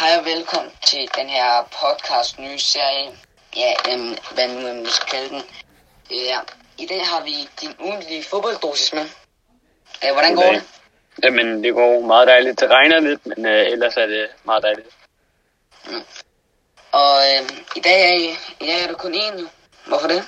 [0.00, 3.08] Hej og velkommen til den her podcast nye serie.
[3.56, 5.42] Ja, øhm, hvad nu man skal kalde den.
[6.10, 6.38] Ja,
[6.78, 9.06] i dag har vi din ugentlige fodbolddosis med.
[10.04, 10.62] Øh, hvordan går det?
[11.22, 12.60] Jamen, det går meget dejligt.
[12.60, 14.88] Det regner lidt, men øh, ellers er det meget dejligt.
[16.92, 18.26] Og øhm, i dag er, I,
[18.60, 19.46] i dag er du kun én jo.
[19.86, 20.22] Hvorfor det?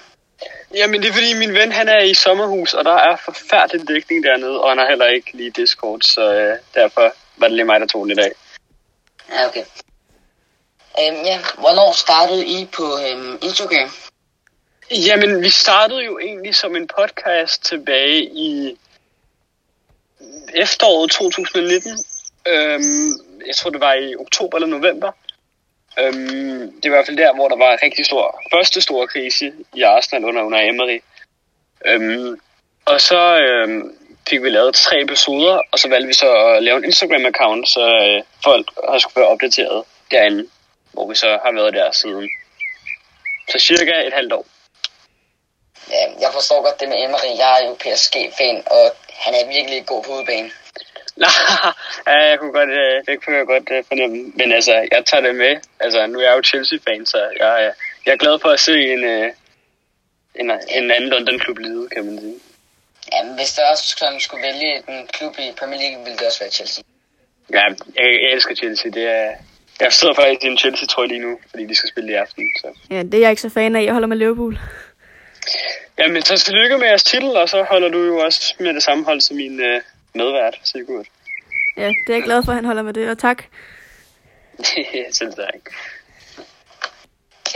[0.75, 4.25] Jamen, det er fordi min ven, han er i sommerhus, og der er forfærdelig dækning
[4.25, 7.81] dernede, og han har heller ikke lige Discord, så øh, derfor var det lige mig,
[7.81, 8.33] der tog den i dag.
[9.31, 9.65] Ja, okay.
[11.01, 13.91] Øhm, ja, hvornår startede I på øhm, Instagram?
[14.91, 18.79] Jamen, vi startede jo egentlig som en podcast tilbage i
[20.55, 21.93] efteråret 2019.
[22.47, 23.09] Øhm,
[23.47, 25.13] jeg tror, det var i oktober eller november.
[25.99, 29.07] Øhm, det var i hvert fald der, hvor der var en rigtig stor, første store
[29.07, 31.01] krise i Arsenal under, under Emery.
[31.87, 32.41] Øhm,
[32.85, 33.97] og så øhm,
[34.29, 37.85] fik vi lavet tre episoder, og så valgte vi så at lave en Instagram-account, så
[38.07, 40.49] øh, folk har skulle være opdateret derinde,
[40.93, 42.29] hvor vi så har været der siden.
[43.51, 44.47] Så cirka et halvt år.
[45.91, 47.31] Ja, jeg forstår godt det med Emery.
[47.39, 48.85] Jeg er jo PSG-fan, og
[49.25, 50.51] han er virkelig god på udebane.
[51.23, 51.31] Nej,
[52.07, 54.33] ja, jeg kunne godt, øh, det kunne jeg godt øh, fornemme.
[54.35, 55.57] Men altså, jeg tager det med.
[55.81, 57.73] Altså, nu er jeg jo Chelsea-fan, så jeg, øh,
[58.07, 59.05] jeg er glad for at se en,
[60.41, 62.41] en, en anden London-klub lide, kan man sige.
[63.13, 66.27] Ja, men hvis der også sådan skulle vælge en klub i Premier League, ville det
[66.27, 66.85] også være Chelsea.
[67.53, 67.65] Ja,
[67.97, 68.91] jeg, jeg elsker Chelsea.
[68.91, 69.33] Det er,
[69.81, 72.51] jeg sidder faktisk i en Chelsea-trøje lige nu, fordi de skal spille i aften.
[72.61, 72.69] Så.
[72.91, 73.85] Ja, det er jeg ikke så fan af.
[73.85, 74.59] Jeg holder med Liverpool.
[75.99, 79.05] Jamen, så tillykke med jeres titel, og så holder du jo også med det samme
[79.05, 79.83] hold som min øh,
[80.15, 81.07] medvært, Sigurd.
[81.77, 83.11] Ja, det er jeg glad for, at han holder med det.
[83.11, 83.45] Og tak.
[85.19, 85.63] Selv tak.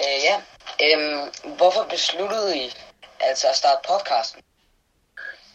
[0.00, 0.36] Øh, ja,
[0.84, 1.20] øhm,
[1.56, 2.72] hvorfor besluttede I
[3.20, 4.42] altså at starte podcasten?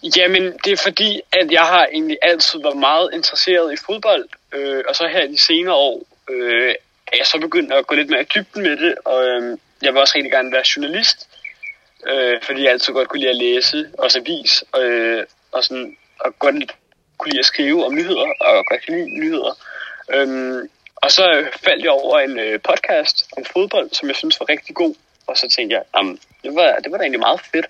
[0.04, 4.84] Jamen, det er fordi, at jeg har egentlig altid været meget interesseret i fodbold, øh,
[4.88, 6.76] og så her i de senere år øh,
[7.08, 9.94] er jeg så begyndt at gå lidt mere i dybden med det, og øh, jeg
[9.94, 11.30] vil også rigtig gerne være journalist,
[12.08, 16.40] øh, fordi jeg altid godt kunne lide at læse, også avis, øh, og, sådan, og
[16.40, 16.56] godt
[17.18, 19.54] kunne lide at skrive om nyheder, og godt kan lide nyheder.
[20.14, 24.50] Øh, og så faldt jeg over en øh, podcast om fodbold, som jeg synes var
[24.50, 24.96] rigtig god,
[25.28, 27.66] og så tænkte jeg, jamen, det var, det var da egentlig meget fedt.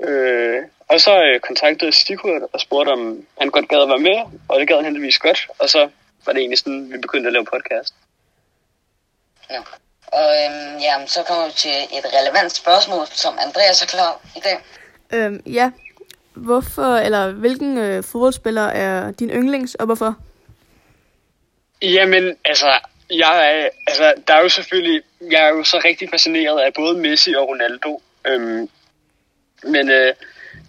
[0.00, 4.38] Øh, og så øh, kontaktede Sigurd og spurgte, om han godt gad at være med,
[4.48, 5.48] og det gad han heldigvis godt.
[5.58, 5.88] Og så
[6.26, 7.94] var det egentlig sådan, vi begyndte at lave podcast.
[9.50, 9.60] Ja.
[10.06, 14.40] Og øhm, ja, så kommer vi til et relevant spørgsmål, som Andreas er klar i
[14.40, 14.58] dag.
[15.12, 15.70] Øhm, ja.
[16.34, 20.14] Hvorfor, eller hvilken øh, fodboldspiller er din yndlings, og hvorfor?
[21.82, 22.80] Jamen, altså,
[23.10, 26.98] jeg er, altså, der er jo selvfølgelig, jeg er jo så rigtig fascineret af både
[26.98, 28.02] Messi og Ronaldo.
[28.26, 28.68] Øhm,
[29.62, 30.14] men øh,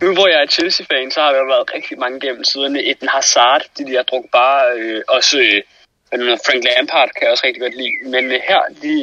[0.02, 2.90] nu hvor jeg er Chelsea-fan, så har der været rigtig mange gennem tiderne.
[2.90, 7.62] Eden Hazard, de der druk bare, øh, også øh, Frank Lampard kan jeg også rigtig
[7.62, 7.96] godt lide.
[8.04, 8.94] Men øh, her, de,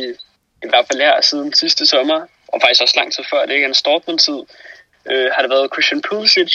[0.64, 3.54] i hvert fald her siden sidste sommer, og faktisk også lang tid før, det er
[3.54, 4.40] ikke en Stortmund-tid,
[5.10, 6.52] øh, har det været Christian Pulisic.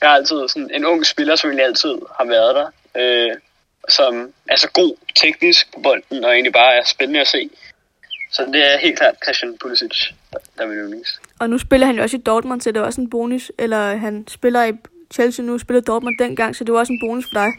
[0.00, 2.68] Der er altid sådan en ung spiller, som egentlig altid har været der.
[3.00, 3.36] Øh,
[3.88, 7.50] som er så god teknisk på bolden, og egentlig bare er spændende at se.
[8.32, 9.90] Så det er helt klart Christian Pulisic,
[10.32, 11.20] der, der er min yndlings.
[11.40, 13.52] Og nu spiller han jo også i Dortmund, så det er også en bonus.
[13.58, 14.72] Eller han spiller i
[15.14, 17.50] Chelsea nu, spillede Dortmund dengang, så det var også en bonus for dig.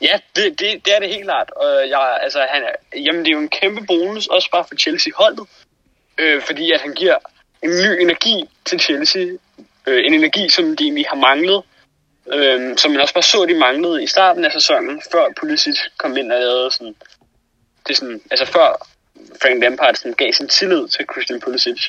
[0.00, 1.50] Ja, det, det, det er det helt klart.
[1.50, 4.74] Og jeg, altså, han er, jamen, det er jo en kæmpe bonus, også bare for
[4.74, 5.46] Chelsea-holdet.
[6.18, 7.16] Øh, fordi at han giver
[7.62, 9.26] en ny energi til Chelsea.
[9.86, 11.62] Øh, en energi, som de egentlig har manglet.
[12.32, 16.16] Øh, som man også bare så, de manglede i starten af sæsonen, før Pulisic kom
[16.16, 16.94] ind og lavede sådan...
[17.86, 18.88] Det er sådan, altså før
[19.42, 21.80] Frank Lampard sådan gav sin tillid til Christian Pulisic.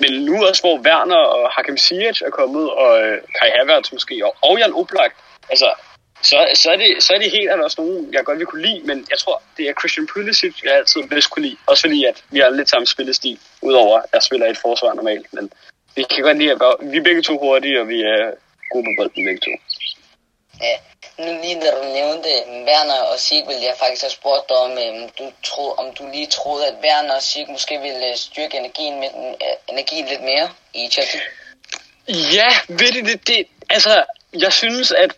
[0.00, 4.26] Men nu også, hvor Werner og Hakim Ziyech er kommet, og øh, Kai Havertz måske,
[4.26, 5.12] og, og Jan Oblak,
[5.50, 5.68] altså,
[6.22, 8.62] så, så, er det, så er det helt klart også nogen, jeg godt vil kunne
[8.62, 11.56] lide, men jeg tror, det er Christian Pulisic, jeg altid bedst kunne lide.
[11.66, 15.26] Også fordi, at vi har lidt samme spillestil, udover at jeg spiller et forsvar normalt.
[15.32, 15.50] Men
[15.96, 16.60] vi kan godt lide at
[16.92, 18.22] vi er begge to hurtige, og vi er
[18.72, 19.50] gode på bolden begge to.
[20.60, 20.76] Ja,
[21.18, 22.28] nu lige da du nævnte
[22.68, 26.10] Werner og Sig, ville jeg faktisk have spurgt dig om, øhm, du tro, om du
[26.12, 30.06] lige troede, at Werner og Sig måske ville øh, styrke energien, med den, øh, energien
[30.06, 31.20] lidt mere i Chelsea.
[32.08, 35.10] Ja, ved det, det, det, altså, jeg synes, at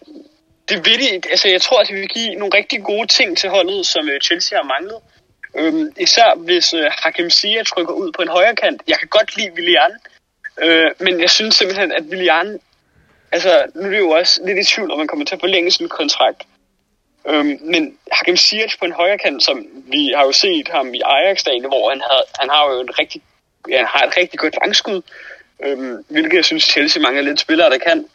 [0.69, 3.51] det vil de, altså, jeg tror, at det vil give nogle rigtig gode ting til
[3.51, 4.99] holdet, som øh, Chelsea har manglet.
[5.57, 8.83] Øhm, især hvis øh, Hakim Ziyech trykker ud på en højre kant.
[8.89, 9.93] Jeg kan godt lide Willian,
[10.59, 12.61] øh, men jeg synes simpelthen, at Willian,
[13.35, 15.71] altså, nu er det jo også lidt i tvivl, om man kommer til at forlænge
[15.71, 16.43] sin kontrakt.
[17.29, 21.01] Øhm, men Hakim Ziyech på en højre kant, som vi har jo set ham i
[21.05, 23.23] Ajax-dagene, hvor han, havde, han har jo en rigtig,
[23.69, 25.03] ja, han har et rigtig godt langskud,
[25.65, 28.09] øhm, hvilket jeg synes Chelsea mangler lidt spillere, der kan.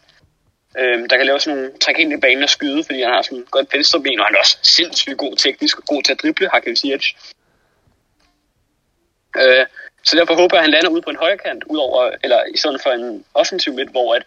[0.77, 3.21] Øhm, der kan lave sådan nogle træk ind i banen og skyde, fordi han har
[3.21, 6.21] sådan godt venstre ben, og han er også sindssygt god teknisk og god til at
[6.21, 7.15] drible, Hakim Ziyech.
[9.37, 9.65] Øh,
[10.03, 12.57] så derfor håber jeg, at han lander ud på en højre kant, udover, eller i
[12.57, 14.23] stedet for en offensiv midt, hvor at,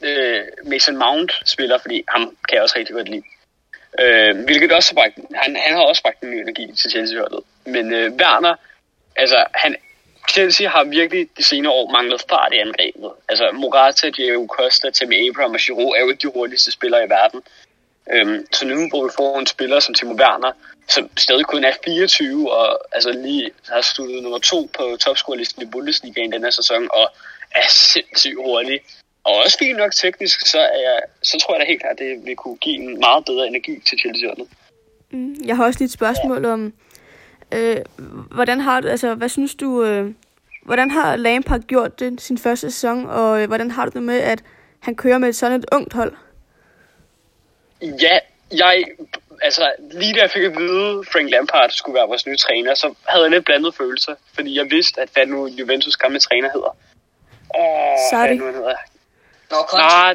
[0.00, 3.22] øh, Mason Mount spiller, fordi ham kan jeg også rigtig godt lide.
[4.00, 7.40] Øh, hvilket også bragt, han, han har også bragt en ny energi til Chelsea-holdet.
[7.66, 8.54] Men øh, Werner,
[9.16, 9.76] altså han,
[10.30, 13.10] Chelsea har virkelig de senere år manglet fart i angrebet.
[13.28, 17.10] Altså Morata, Diego Costa, Tammy Abraham og Giroud er jo ikke de hurtigste spillere i
[17.10, 17.42] verden.
[18.12, 20.52] Øhm, så nu hvor vi får en spiller som Timo Werner,
[20.88, 25.70] som stadig kun er 24 og altså lige har sluttet nummer to på topscorelisten i
[25.72, 27.12] Bundesligaen den her sæson og
[27.50, 28.80] er sindssygt hurtig
[29.28, 31.98] og også fint nok teknisk, så, er jeg, så tror jeg da helt klart, at
[31.98, 34.30] det vil kunne give en meget bedre energi til chelsea
[35.10, 36.52] mm, Jeg har også lige et spørgsmål ja.
[36.52, 36.72] om,
[37.54, 37.76] øh,
[38.30, 40.14] hvordan har du, altså, hvad synes du, øh,
[40.62, 44.20] hvordan har Lampard gjort det sin første sæson, og øh, hvordan har du det med,
[44.20, 44.42] at
[44.80, 46.12] han kører med sådan et ungt hold?
[47.82, 48.18] Ja,
[48.52, 48.84] jeg,
[49.42, 52.74] altså lige da jeg fik at vide, at Frank Lampard skulle være vores nye træner,
[52.74, 56.48] så havde jeg lidt blandet følelser, fordi jeg vidste, at hvad nu Juventus gamle træner
[56.52, 56.76] hedder.
[57.54, 58.26] Åh, Sorry.
[58.26, 58.76] Hvad nu hedder.
[59.50, 60.14] Nå, Nej,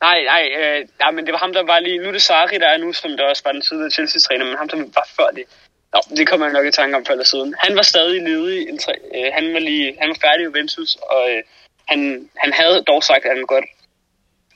[0.00, 1.98] nej, nej, øh, nej, men det var ham, der var lige...
[1.98, 4.56] Nu er det Sarri, der er nu, som der også var den tidligere Chelsea-træner, men
[4.56, 5.44] ham, der var før det.
[5.92, 7.54] Nå, det kommer jeg nok i tanke om før eller siden.
[7.58, 8.68] Han var stadig ledig.
[8.68, 11.42] En træ, øh, han, var lige, han var færdig i Juventus, og øh,
[11.88, 13.64] han, han havde dog sagt, at han godt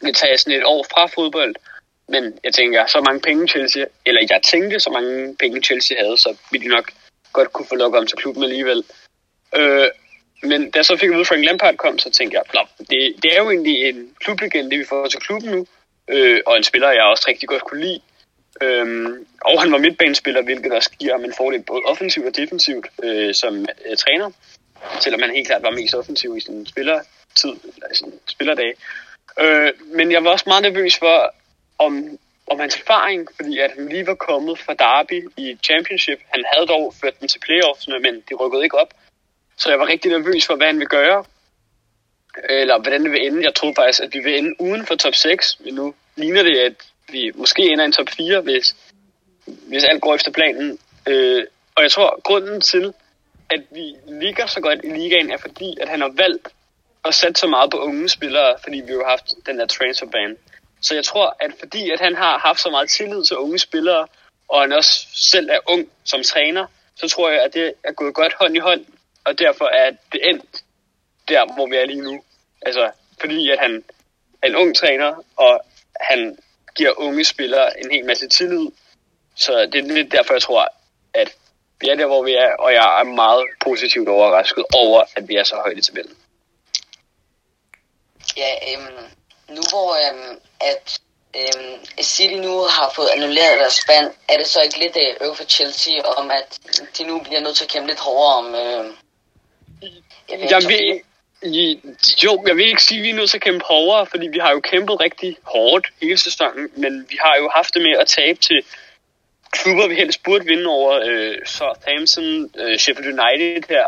[0.03, 1.55] ville tage sådan et år fra fodbold.
[2.09, 6.17] Men jeg tænker, så mange penge Chelsea, eller jeg tænkte, så mange penge Chelsea havde,
[6.17, 6.91] så ville de nok
[7.33, 8.85] godt kunne få lukket om til klubben alligevel.
[9.57, 9.89] Øh,
[10.43, 13.15] men da så fik jeg ved, at Frank Lampard kom, så tænkte jeg, flop, det,
[13.23, 15.67] det er jo egentlig en klublegende, vi får til klubben nu,
[16.09, 18.01] øh, og en spiller, jeg også rigtig godt kunne lide.
[18.63, 22.87] Øhm, og han var midtbanespiller, hvilket også giver ham en fordel både offensivt og defensivt
[23.03, 24.31] øh, som øh, træner,
[25.01, 28.75] selvom han helt klart var mest offensiv i sin spillertid, eller sin spillerdag.
[29.41, 31.35] Øh, men jeg var også meget nervøs for,
[31.79, 36.21] om, om hans erfaring, fordi at han lige var kommet fra Derby i Championship.
[36.35, 38.95] Han havde dog ført den til playoffs, men de rykkede ikke op.
[39.59, 41.25] Så jeg var rigtig nervøs for, hvad han vil gøre.
[42.49, 43.45] Eller hvordan det vil ende.
[43.45, 45.61] Jeg troede faktisk, at vi vil ende uden for top 6.
[45.61, 46.75] Men nu ligner det, at
[47.09, 48.77] vi måske ender i en top 4, hvis,
[49.47, 50.79] hvis alt går efter planen.
[51.07, 51.45] Øh,
[51.75, 52.95] og jeg tror, grunden til,
[53.51, 56.49] at vi ligger så godt i ligaen, er fordi, at han har valgt
[57.05, 60.37] at sætte så meget på unge spillere, fordi vi jo har haft den der transferban.
[60.83, 64.07] Så jeg tror, at fordi at han har haft så meget tillid til unge spillere,
[64.49, 66.67] og han også selv er ung som træner,
[66.97, 68.85] så tror jeg, at det er gået godt hånd i hånd
[69.29, 70.65] og derfor er det endt
[71.29, 72.25] der, hvor vi er lige nu.
[72.63, 72.91] Altså,
[73.21, 73.85] fordi at han
[74.43, 75.61] er en ung træner, og
[76.01, 76.39] han
[76.77, 78.67] giver unge spillere en hel masse tillid.
[79.37, 80.69] Så det er lidt derfor, jeg tror,
[81.15, 81.37] at
[81.81, 85.35] vi er der, hvor vi er, og jeg er meget positivt overrasket over, at vi
[85.37, 86.17] er så højt i tabellen.
[88.37, 89.05] Ja, øhm,
[89.49, 91.01] nu hvor øhm, at
[91.37, 95.45] øhm, City nu har fået annulleret deres spand, er det så ikke lidt øh, for
[95.45, 96.61] Chelsea om, at
[96.99, 98.95] de nu bliver nødt til at kæmpe lidt hårdere om, øh,
[100.29, 101.01] jeg vil,
[102.25, 104.39] jo, jeg vil ikke sige, at vi er nødt til at kæmpe hårdere, fordi vi
[104.39, 108.07] har jo kæmpet rigtig hårdt hele sæsonen, men vi har jo haft det med at
[108.07, 108.63] tabe til
[109.51, 113.87] klubber, vi helst burde vinde over øh, Southampton, øh, Sheffield United her,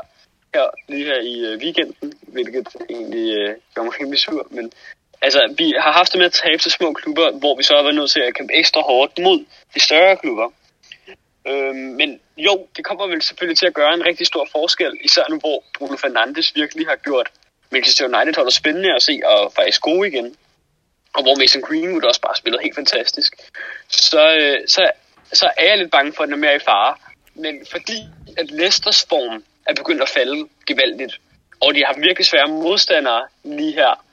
[0.54, 4.72] her lige her i øh, weekenden, hvilket egentlig øh, gør mig rimelig sur, men
[5.22, 7.82] altså, vi har haft det med at tabe til små klubber, hvor vi så har
[7.82, 9.44] været nødt til at kæmpe ekstra hårdt mod
[9.74, 10.48] de større klubber.
[11.48, 15.22] Øh, men jo, det kommer vel selvfølgelig til at gøre en rigtig stor forskel, især
[15.30, 17.30] nu hvor Bruno Fernandes virkelig har gjort
[17.70, 20.36] Manchester United holder spændende at se og faktisk gode igen.
[21.14, 23.36] Og hvor Mason Greenwood også bare spillet helt fantastisk.
[23.88, 24.90] Så, øh, så,
[25.32, 26.96] så er jeg lidt bange for, at den er mere i fare.
[27.34, 27.98] Men fordi
[28.36, 31.20] at Leicesters form er begyndt at falde gevaldigt,
[31.60, 34.04] og de har virkelig svære modstandere lige her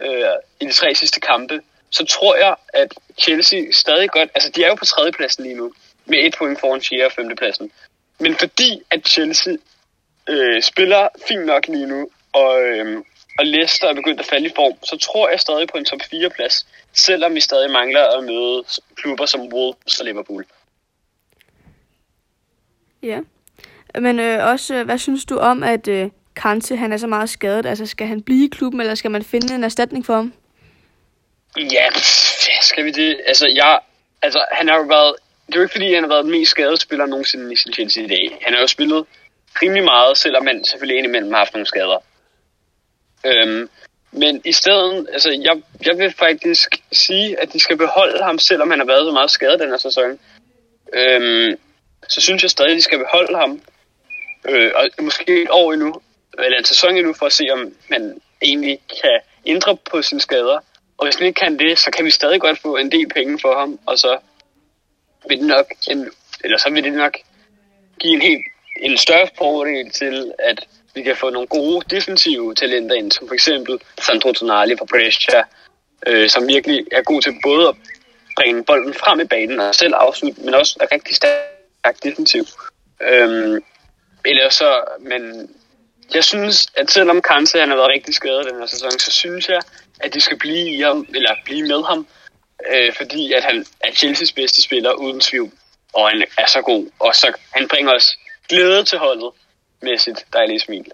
[0.00, 4.30] øh, i de tre sidste kampe, så tror jeg, at Chelsea stadig godt...
[4.34, 5.72] Altså, de er jo på tredjepladsen lige nu
[6.06, 7.06] med et point foran 4.
[7.06, 7.36] og 5.
[7.36, 7.70] pladsen.
[8.20, 9.54] Men fordi at Chelsea
[10.28, 13.02] øh, spiller fint nok lige nu, og, øh,
[13.38, 16.00] og Leicester er begyndt at falde i form, så tror jeg stadig på en top
[16.10, 18.64] 4 plads, selvom vi stadig mangler at møde
[18.96, 20.46] klubber som Wolves og Liverpool.
[23.02, 23.20] Ja,
[24.00, 27.66] men øh, også, hvad synes du om, at øh, Kante han er så meget skadet?
[27.66, 30.32] Altså, skal han blive i klubben, eller skal man finde en erstatning for ham?
[31.56, 31.86] Ja,
[32.60, 33.20] skal vi det?
[33.26, 33.78] Altså, jeg,
[34.22, 35.14] altså, han har jo været
[35.46, 37.72] det er jo ikke fordi, han har været den mest skadede spiller nogensinde i sin
[37.72, 38.38] Chelsea i dag.
[38.42, 39.06] Han har jo spillet
[39.62, 41.98] rimelig meget, selvom man selvfølgelig indimellem har haft nogle skader.
[43.26, 43.68] Øhm,
[44.12, 48.70] men i stedet, altså jeg, jeg vil faktisk sige, at de skal beholde ham, selvom
[48.70, 50.18] han har været så meget skadet den her sæson.
[50.92, 51.58] Øhm,
[52.08, 53.60] så synes jeg stadig, at de skal beholde ham.
[54.48, 56.02] Øh, og måske et år endnu,
[56.38, 60.58] eller en sæson endnu, for at se, om man egentlig kan ændre på sine skader,
[60.98, 63.38] Og hvis man ikke kan det, så kan vi stadig godt få en del penge
[63.42, 64.18] for ham, og så
[65.28, 65.66] vil det nok,
[66.44, 67.16] eller så vil det nok
[68.00, 68.44] give en helt
[68.76, 73.34] en større fordel til, at vi kan få nogle gode defensive talenter ind, som for
[73.34, 75.42] eksempel Sandro Tonali fra Brescia,
[76.06, 77.74] øh, som virkelig er god til både at
[78.36, 82.44] bringe bolden frem i banen og selv afslutte, men også er rigtig stærk defensiv.
[83.02, 83.62] Øhm,
[84.24, 85.50] eller så, men
[86.14, 89.48] jeg synes, at selvom Kanse han har været rigtig skadet den her sæson, så synes
[89.48, 89.60] jeg,
[90.00, 92.06] at de skal blive i ham, eller blive med ham,
[92.70, 95.52] øh, fordi at han er Chelseas bedste spiller uden tvivl,
[95.92, 98.16] og han er så god, og så han bringer os
[98.48, 99.30] glæde til holdet
[99.80, 100.92] med sit dejlige smil.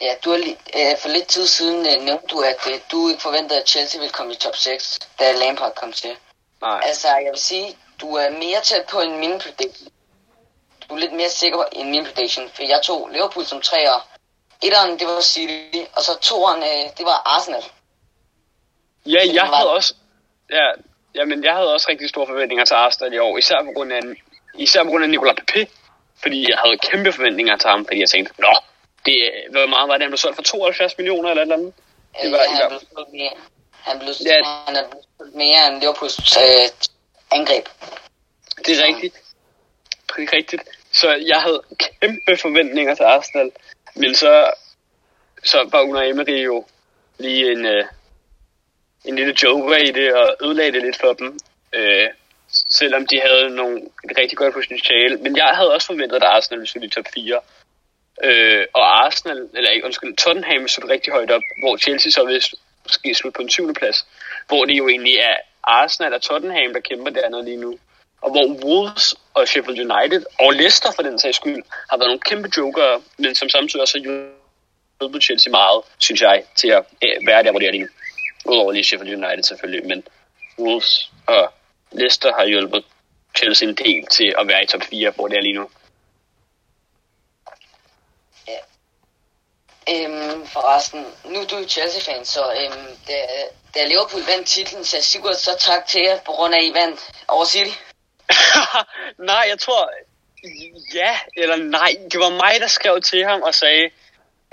[0.00, 3.22] Ja, du har øh, for lidt tid siden øh, nævnte du, at øh, du ikke
[3.22, 6.16] forventede, at Chelsea ville komme i top 6, da Lampard kom til.
[6.60, 6.80] Nej.
[6.84, 9.88] Altså, jeg vil sige, du er mere tæt på en min prediction.
[10.88, 14.08] Du er lidt mere sikker end min prediction, for jeg tog Liverpool som treer.
[14.62, 17.64] Etteren, det var City, og så toeren, øh, det var Arsenal.
[19.06, 19.94] Ja, jeg havde også,
[20.50, 20.66] ja,
[21.14, 24.00] jamen, jeg havde også rigtig store forventninger til Arsenal i år, især på grund af,
[24.58, 25.70] især på grund af Nicolas Pepe,
[26.22, 28.54] fordi jeg havde kæmpe forventninger til ham, fordi jeg tænkte, nå,
[29.06, 29.16] det,
[29.50, 31.74] hvor meget var det, han blev solgt for 72 millioner eller et eller andet?
[32.22, 33.32] Det var i han blev solgt mere.
[33.72, 34.42] Han blev, Ja.
[34.66, 36.68] han er blevet mere end Liverpools øh,
[37.38, 37.66] angreb.
[38.66, 39.14] Det er rigtigt.
[40.16, 40.62] Det er rigtigt.
[40.92, 43.50] Så jeg havde kæmpe forventninger til Arsenal,
[43.94, 44.52] men så,
[45.44, 46.64] så var Unai Emery jo
[47.18, 47.84] lige en, øh,
[49.04, 51.38] en lille joker i det, og ødelagde det lidt for dem.
[51.72, 52.08] Øh,
[52.48, 53.76] selvom de havde nogle,
[54.10, 55.16] et rigtig godt potentiale.
[55.16, 57.40] Men jeg havde også forventet, at Arsenal ville slutte i top 4.
[58.24, 62.42] Øh, og Arsenal, eller ikke, undskyld, Tottenham stod rigtig højt op, hvor Chelsea så vil
[62.82, 63.74] måske slutte på en 20.
[63.74, 64.06] plads.
[64.48, 67.78] Hvor det jo egentlig er Arsenal og Tottenham, der kæmper dernede lige nu.
[68.22, 72.20] Og hvor Wolves og Sheffield United og Leicester for den sags skyld har været nogle
[72.20, 77.26] kæmpe jokere, men som samtidig også har hjulpet Chelsea meget, synes jeg, til at øh,
[77.26, 77.88] være der, hvor de er lige nu.
[78.44, 80.06] Udover lige Sheffield United selvfølgelig, men
[80.58, 81.52] Wolves og
[81.92, 82.84] Leicester har hjulpet
[83.36, 85.70] Chelsea en del til at være i top 4, hvor det er lige nu.
[89.88, 93.16] Øhm, forresten, nu er du Chelsea-fan, så øhm, da,
[93.74, 97.00] da Liverpool vandt titlen, så Sigurd så tak til jer, på grund af, I vandt
[97.28, 97.76] over City.
[99.30, 99.90] nej, jeg tror...
[100.94, 101.96] Ja, eller nej.
[102.12, 103.90] Det var mig, der skrev til ham og sagde,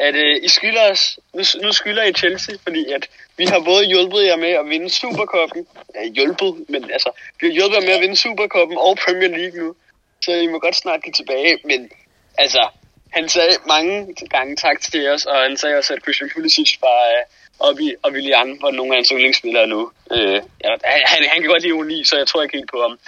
[0.07, 3.85] at øh, I skylder os, nu, nu skylder I Chelsea, fordi at vi har både
[3.85, 7.93] hjulpet jer med at vinde Supercoppen, ja, hjulpet, men altså, vi har hjulpet jer med
[7.93, 9.75] at vinde Supercoppen og Premier League nu,
[10.21, 11.89] så I må godt snart give tilbage, men
[12.37, 12.69] altså,
[13.11, 17.01] han sagde mange gange tak til os, og han sagde også, at Christian Pulisic var
[17.11, 17.23] øh,
[17.69, 19.91] oppe i, og Willian var nogle af hans yndlingsspillere nu.
[20.11, 22.99] Øh, ja, han, han kan godt lide uni, så jeg tror ikke helt på ham.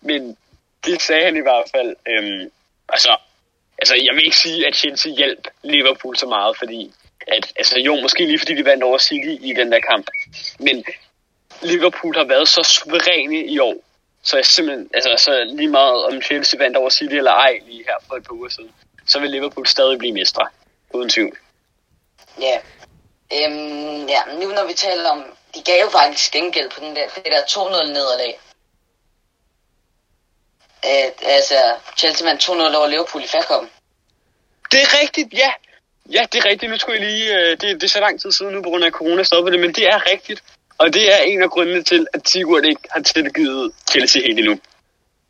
[0.00, 0.36] Men
[0.84, 1.96] det sagde han i hvert fald.
[2.08, 2.50] Øh,
[2.88, 3.16] altså,
[3.80, 6.92] altså, jeg vil ikke sige, at Chelsea hjalp Liverpool så meget, fordi
[7.26, 10.06] at, altså jo, måske lige fordi de vandt over City i den der kamp.
[10.58, 10.84] Men
[11.62, 13.76] Liverpool har været så suveræne i år,
[14.22, 17.84] så jeg simpelthen, altså så lige meget om Chelsea vandt over City eller ej lige
[17.84, 18.70] her for et par uger siden,
[19.06, 20.46] så vil Liverpool stadig blive mestre,
[20.94, 21.36] uden tvivl.
[22.40, 22.58] Ja.
[23.32, 27.08] Øhm, ja, nu når vi taler om, de gav jo faktisk gengæld på den der,
[27.14, 28.38] det der 2-0 nederlag.
[30.82, 31.54] At, altså,
[31.96, 33.70] Chelsea vandt 2-0 over Liverpool i fastkoppen.
[34.72, 35.50] Det er rigtigt, ja.
[36.10, 36.72] Ja, det er rigtigt.
[36.72, 37.38] Nu skulle jeg lige...
[37.38, 39.60] Øh, det, det er så lang tid siden nu, på grund af corona stoppede det,
[39.60, 40.42] men det er rigtigt.
[40.78, 44.58] Og det er en af grundene til, at Sigurd ikke har tilgivet Chelsea helt endnu.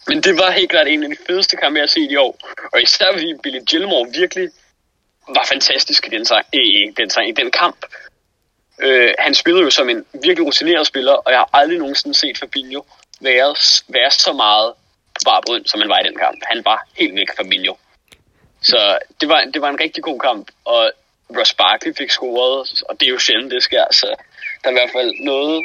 [0.08, 2.38] Men det var helt klart en af de fedeste kampe, jeg har set i år.
[2.72, 4.48] Og især fordi Billy Gilmore virkelig
[5.28, 7.86] var fantastisk i den, sang, øh, den, sang, i den kamp.
[8.80, 12.38] Øh, han spillede jo som en virkelig rutineret spiller, og jeg har aldrig nogensinde set
[12.38, 12.84] Fabinho
[13.20, 13.56] være,
[13.88, 14.74] være så meget
[15.24, 16.38] bare bund, som han var i den kamp.
[16.52, 17.74] Han var helt væk Fabinho.
[18.62, 20.92] Så det var, det var en rigtig god kamp, og
[21.38, 24.06] Ross Barkley fik scoret, og det er jo sjældent, det sker, så
[24.64, 25.62] der var i hvert fald noget,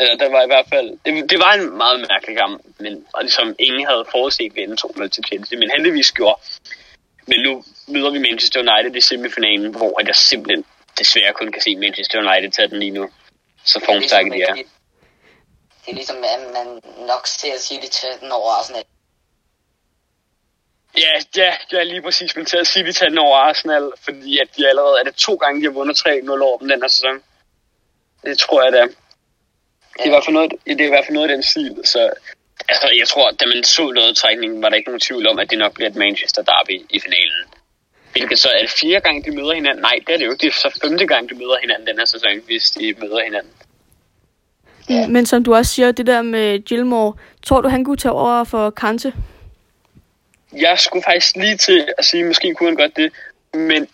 [0.00, 3.22] eller der var i hvert fald, det, det var en meget mærkelig kamp, men, og
[3.22, 6.40] ligesom ingen havde forudset vinde 2-0 til Chelsea, men heldigvis gjorde.
[7.26, 10.64] Men nu møder vi Manchester United i semifinalen, hvor jeg simpelthen
[10.98, 13.10] desværre kun kan se Manchester United tage den lige nu.
[13.64, 14.54] Så formstærke de er.
[15.82, 16.66] det er ligesom, at man
[17.06, 18.84] nok ser City tage den over Arsenal.
[20.98, 22.36] Ja, ja, ja, lige præcis.
[22.36, 25.04] Men til at sige, at vi tager den over Arsenal, fordi at de allerede er
[25.04, 27.22] det to gange, de har vundet 3-0 over dem den her sæson.
[28.24, 28.86] Det tror jeg, det er.
[29.96, 31.76] Det er, i hvert fald noget, det er i hvert fald noget af den stil.
[31.84, 32.10] Så
[32.68, 35.58] altså, jeg tror, da man så lodtrækningen, var der ikke nogen tvivl om, at det
[35.58, 37.44] nok bliver et Manchester Derby i finalen.
[38.12, 39.82] Hvilket så er det fjerde gang, de møder hinanden?
[39.82, 40.42] Nej, det er det jo ikke.
[40.42, 43.52] Det er så femte gang, de møder hinanden den her sæson, hvis de møder hinanden.
[44.88, 45.06] Ja.
[45.08, 48.44] Men som du også siger, det der med Gilmore, tror du, han kunne tage over
[48.44, 49.12] for Kante?
[50.52, 53.12] Jeg skulle faktisk lige til at sige, måske kunne han godt det.
[53.54, 53.88] Men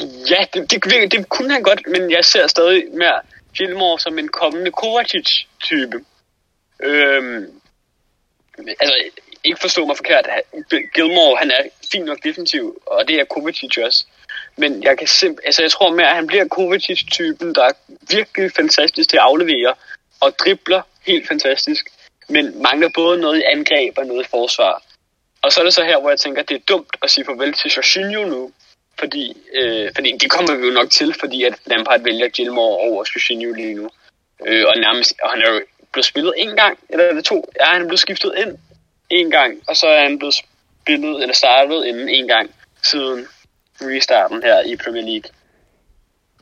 [0.00, 3.20] ja, det, det, det, kunne han godt, men jeg ser stadig mere
[3.56, 6.04] Gilmore som en kommende Kovacic-type.
[6.82, 7.60] Øhm,
[8.80, 8.94] altså,
[9.44, 10.28] ikke forstå mig forkert.
[10.94, 14.04] Gilmore, han er fint nok defensiv, og det er Kovacic også.
[14.56, 17.72] Men jeg kan simpelthen, altså, jeg tror mere, at han bliver Kovacic-typen, der er
[18.10, 19.74] virkelig fantastisk til at aflevere,
[20.20, 21.90] og dribler helt fantastisk,
[22.28, 24.82] men mangler både noget i angreb og noget i forsvar.
[25.42, 27.24] Og så er det så her, hvor jeg tænker, at det er dumt at sige
[27.24, 28.52] farvel til Jorginho nu,
[28.98, 33.04] fordi, øh, fordi det kommer vi jo nok til, fordi at Lampard vælger Gilmore over
[33.14, 33.90] Jorginho lige nu.
[34.46, 35.60] Øh, og, nærmest, og han er jo
[35.92, 37.52] blevet spillet en gang, eller er det to?
[37.60, 38.58] Ja, han er blevet skiftet ind
[39.10, 43.26] en gang, og så er han blevet spillet, eller startet inden en gang siden
[43.80, 45.30] restarten her i Premier League.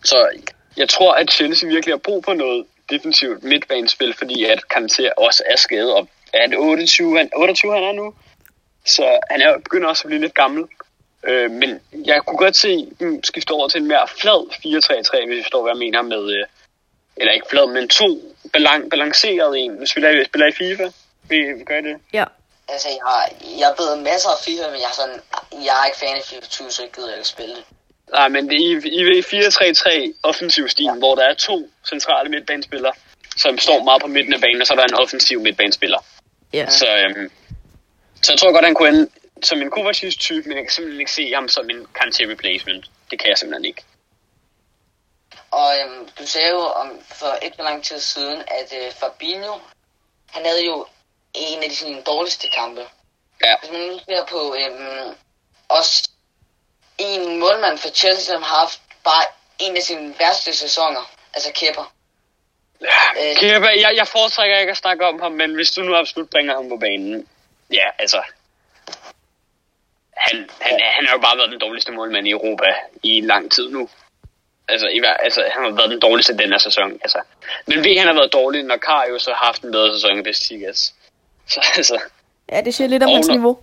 [0.05, 0.29] Så
[0.77, 5.43] jeg tror, at Chelsea virkelig har brug for noget defensivt midtbanespil, fordi at Kanté også
[5.47, 8.15] er skadet, og er det 28, han, 28 han er nu?
[8.89, 10.65] Så han er begynder også at blive lidt gammel.
[11.25, 15.37] Øh, men jeg kunne godt se dem skifte over til en mere flad 4-3-3, hvis
[15.37, 16.33] jeg forstår, hvad jeg mener med...
[16.37, 16.47] Øh,
[17.21, 18.09] eller ikke flad, men to
[18.57, 19.71] balan- balanceret en.
[19.79, 20.87] Hvis vi spiller, spiller i FIFA,
[21.29, 21.97] vi, vi gør det.
[22.13, 22.25] Ja.
[22.69, 23.23] Altså, jeg har,
[23.59, 25.21] jeg ved masser af FIFA, men jeg er, sådan,
[25.67, 27.65] jeg er ikke fan af FIFA 20, så jeg gider ikke spille det.
[28.13, 30.95] Nej, men det er i, i 4-3-3 offensiv stil, ja.
[30.95, 32.93] hvor der er to centrale midtbanespillere,
[33.37, 35.99] som står meget på midten af banen, og så er der en offensiv midtbanespiller.
[36.53, 36.71] Ja.
[36.71, 37.31] Så, øhm,
[38.23, 39.11] så jeg tror godt, han kunne ende
[39.43, 42.91] som en Kovacic-type, men jeg kan simpelthen ikke se ham som en Kanté replacement.
[43.11, 43.83] Det kan jeg simpelthen ikke.
[45.51, 49.59] Og øhm, du sagde jo om for ikke så lang tid siden, at øh, Fabinho,
[50.31, 50.87] han havde jo
[51.35, 52.81] en af de sine dårligste kampe.
[53.45, 53.55] Ja.
[53.61, 55.15] Hvis man nu ser på øhm,
[55.69, 56.11] også
[56.99, 59.25] en målmand for Chelsea, som har haft bare
[59.59, 61.81] en af sine værste sæsoner, altså Kepa.
[63.21, 66.31] Øh, Kepa, jeg, jeg foretrækker ikke at snakke om ham, men hvis du nu absolut
[66.31, 67.29] bringer ham på banen,
[67.73, 68.23] ja, altså,
[70.17, 73.71] han, han, han har jo bare været den dårligste målmand i Europa i lang tid
[73.71, 73.89] nu.
[74.69, 76.93] Altså, i, altså han har været den dårligste den her sæson.
[76.93, 77.21] Altså.
[77.67, 80.95] Men ved, han har været dårlig, når Karius har haft en bedre sæson i Besiktas.
[81.53, 82.01] Så altså,
[82.53, 83.59] Ja, det siger lidt om hans niveau.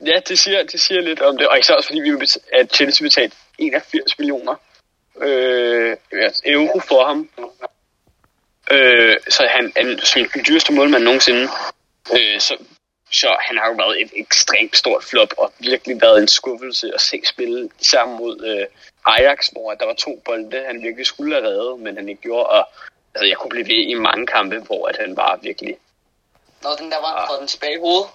[0.00, 1.48] ja, det siger, det siger lidt om det.
[1.48, 2.10] Og især også fordi, vi
[2.52, 4.54] at Chelsea betalte 81 millioner
[5.22, 5.96] øh,
[6.44, 7.30] euro for ham.
[8.70, 9.82] Øh, så han er
[10.34, 11.48] den dyreste målmand nogensinde.
[12.12, 12.56] Øh, så,
[13.12, 17.00] så han har jo været et ekstremt stort flop, og virkelig været en skuffelse at
[17.00, 18.66] se spille sammen mod øh,
[19.06, 22.46] Ajax, hvor der var to bolde, han virkelig skulle have reddet, men han ikke gjorde.
[22.46, 22.68] Og
[23.14, 25.76] altså, jeg kunne blive ved i mange kampe, hvor at han var virkelig
[26.62, 27.18] Når den der var, Ah.
[27.18, 28.06] han fået den tilbage i hovedet.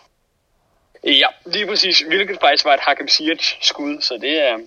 [1.04, 2.00] Ja, lige præcis.
[2.00, 4.60] Hvilket faktisk var et Hakim Ziyech-skud, så det er...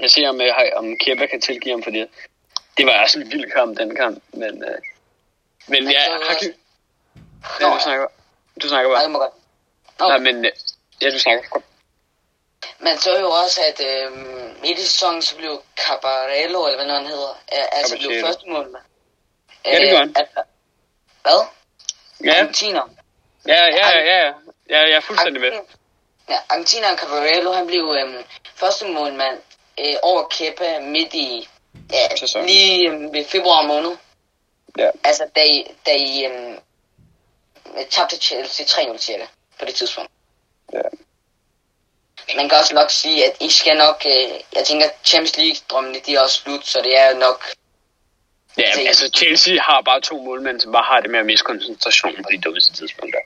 [0.00, 2.08] Jeg ser, om, øh, om Kepa kan tilgive ham for det.
[2.76, 4.64] Det var også en vild kamp, den kamp, men...
[4.64, 4.78] Øh,
[5.68, 6.54] men Men ja, Hakim...
[7.60, 8.06] Nå, Ja, du snakker,
[8.62, 9.02] du snakker Nej, bare.
[9.04, 9.32] det må godt.
[9.98, 10.44] Nå, Nej, men...
[10.44, 10.52] øh,
[11.02, 11.48] Ja, du snakker.
[11.48, 11.62] Kom.
[12.78, 14.12] Man så jo også, at øh,
[14.62, 18.84] midt i sæsonen, så blev Cabarello, eller hvad han hedder, øh, altså blev første målmand.
[19.66, 20.14] Ja, det gør han.
[21.22, 21.46] Hvad?
[22.24, 22.88] Ja, Argentiner.
[23.46, 24.32] ja, ja, ja, ja,
[24.70, 24.80] ja.
[24.88, 25.52] Jeg er fuldstændig med.
[26.28, 28.24] Ja, Argentina Cabarello, han blev øh,
[28.54, 29.38] første målmand
[29.80, 31.48] øh, over Kepa midt i,
[31.92, 32.46] ja, Sæsonen.
[32.46, 33.96] lige øh, ved februar måned.
[34.78, 34.90] Ja.
[35.04, 36.58] Altså, da I, da I øh,
[37.90, 39.26] tabte Chelsea 3-0 cirka,
[39.58, 40.10] på det tidspunkt.
[40.72, 40.78] Ja.
[42.36, 46.14] Man kan også nok sige, at I skal nok, øh, jeg tænker, Champions League-drømmene, de
[46.14, 47.44] er også slut, så det er jo nok,
[48.58, 51.44] Ja, Altså, altså Chelsea har bare to målmænd, som bare har det med at miste
[51.44, 53.18] koncentrationen på de dummeste tidspunkter.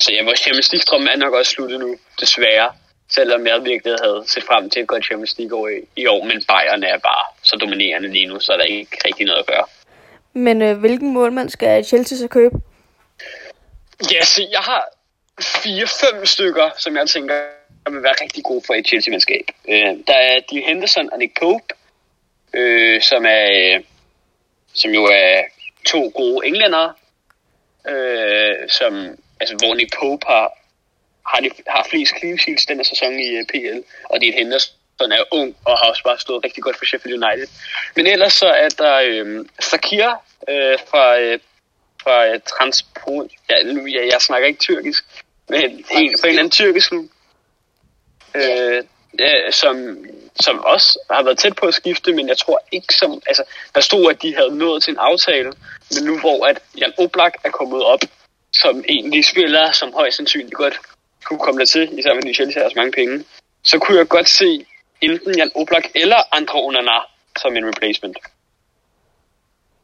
[0.00, 2.72] Så ja, vores Champions League-drøm er nok også sluttet nu, desværre.
[3.08, 6.24] Selvom jeg virkelig havde set frem til et godt Champions League år i, i år,
[6.24, 9.46] men Bayern er bare så dominerende lige nu, så er der ikke rigtig noget at
[9.46, 9.64] gøre.
[10.32, 12.56] Men øh, hvilken målmand skal Chelsea så købe?
[14.12, 14.84] Ja, så jeg har
[15.40, 17.34] fire-fem stykker, som jeg tænker
[17.84, 19.44] der vil være rigtig gode for et Chelsea-mandskab.
[19.68, 21.64] Øh, der er Dean Henderson og Nick Pope,
[22.54, 23.80] øh, som er øh,
[24.74, 25.42] som jo er
[25.86, 26.94] to gode englændere,
[27.88, 30.58] øh, som, altså, hvor Nick Pope har,
[31.26, 34.32] har, de, har flest clean sheets denne sæson i øh, uh, PL, og det er
[34.32, 37.48] Henderson er ung og har også bare stået rigtig godt for Sheffield United.
[37.96, 40.10] Men ellers så er der øh, Sakir
[40.48, 41.38] øh, fra, øh,
[42.02, 43.30] fra øh, Transport.
[43.50, 45.04] Ja, nu, ja, jeg snakker ikke tyrkisk,
[45.48, 47.08] men en, fra en eller anden tyrkisk nu.
[48.34, 48.82] Øh,
[49.50, 50.04] som,
[50.40, 53.22] som også har været tæt på at skifte, men jeg tror ikke som...
[53.26, 55.52] Altså, der stod, at de havde nået til en aftale,
[55.94, 58.00] men nu hvor at Jan Oblak er kommet op
[58.52, 60.80] som egentlig spiller, som højst sandsynligt godt
[61.24, 63.24] kunne komme der til, især med de Chelsea har så mange penge,
[63.64, 64.66] så kunne jeg godt se
[65.00, 66.98] enten Jan Oblak eller Andre Onana
[67.38, 68.16] som en replacement.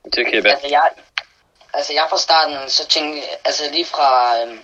[0.05, 0.52] Det kan jeg være.
[0.52, 0.90] altså jeg,
[1.77, 4.59] altså jeg fra starten, så tænkte altså lige fra, øh,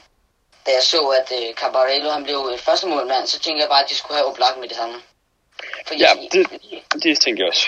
[0.66, 3.84] da jeg så, at øh, Cabarello, han blev øh, første målmand, så tænkte jeg bare,
[3.84, 4.94] at de skulle have Oblak med det samme.
[5.86, 6.46] For Ja, det,
[7.02, 7.66] det tænker jeg også.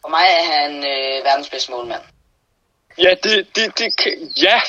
[0.00, 2.02] For mig er han øh, verdens bedste målmand.
[2.98, 4.60] Ja, det, det, det kan, ja,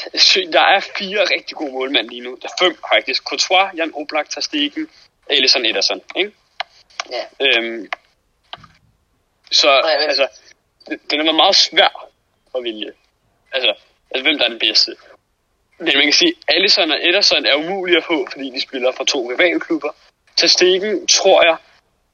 [0.53, 2.37] der er fire rigtig gode målmænd lige nu.
[2.41, 3.23] Der er fem faktisk.
[3.23, 4.89] Courtois, Jan Oblak, Ter Stegen,
[5.29, 6.31] Ellison Ederson, ikke?
[7.09, 7.23] Ja.
[7.39, 7.89] Øhm,
[9.51, 10.27] så, ved- altså,
[11.09, 12.09] den er meget svær
[12.55, 12.91] at vælge.
[13.55, 13.71] Altså,
[14.11, 14.91] altså, hvem der er den bedste.
[15.79, 19.03] Men man kan sige, Allison og Ederson er umulige at få, fordi de spiller for
[19.03, 19.91] to rivalklubber.
[20.37, 21.57] Ter Stegen tror jeg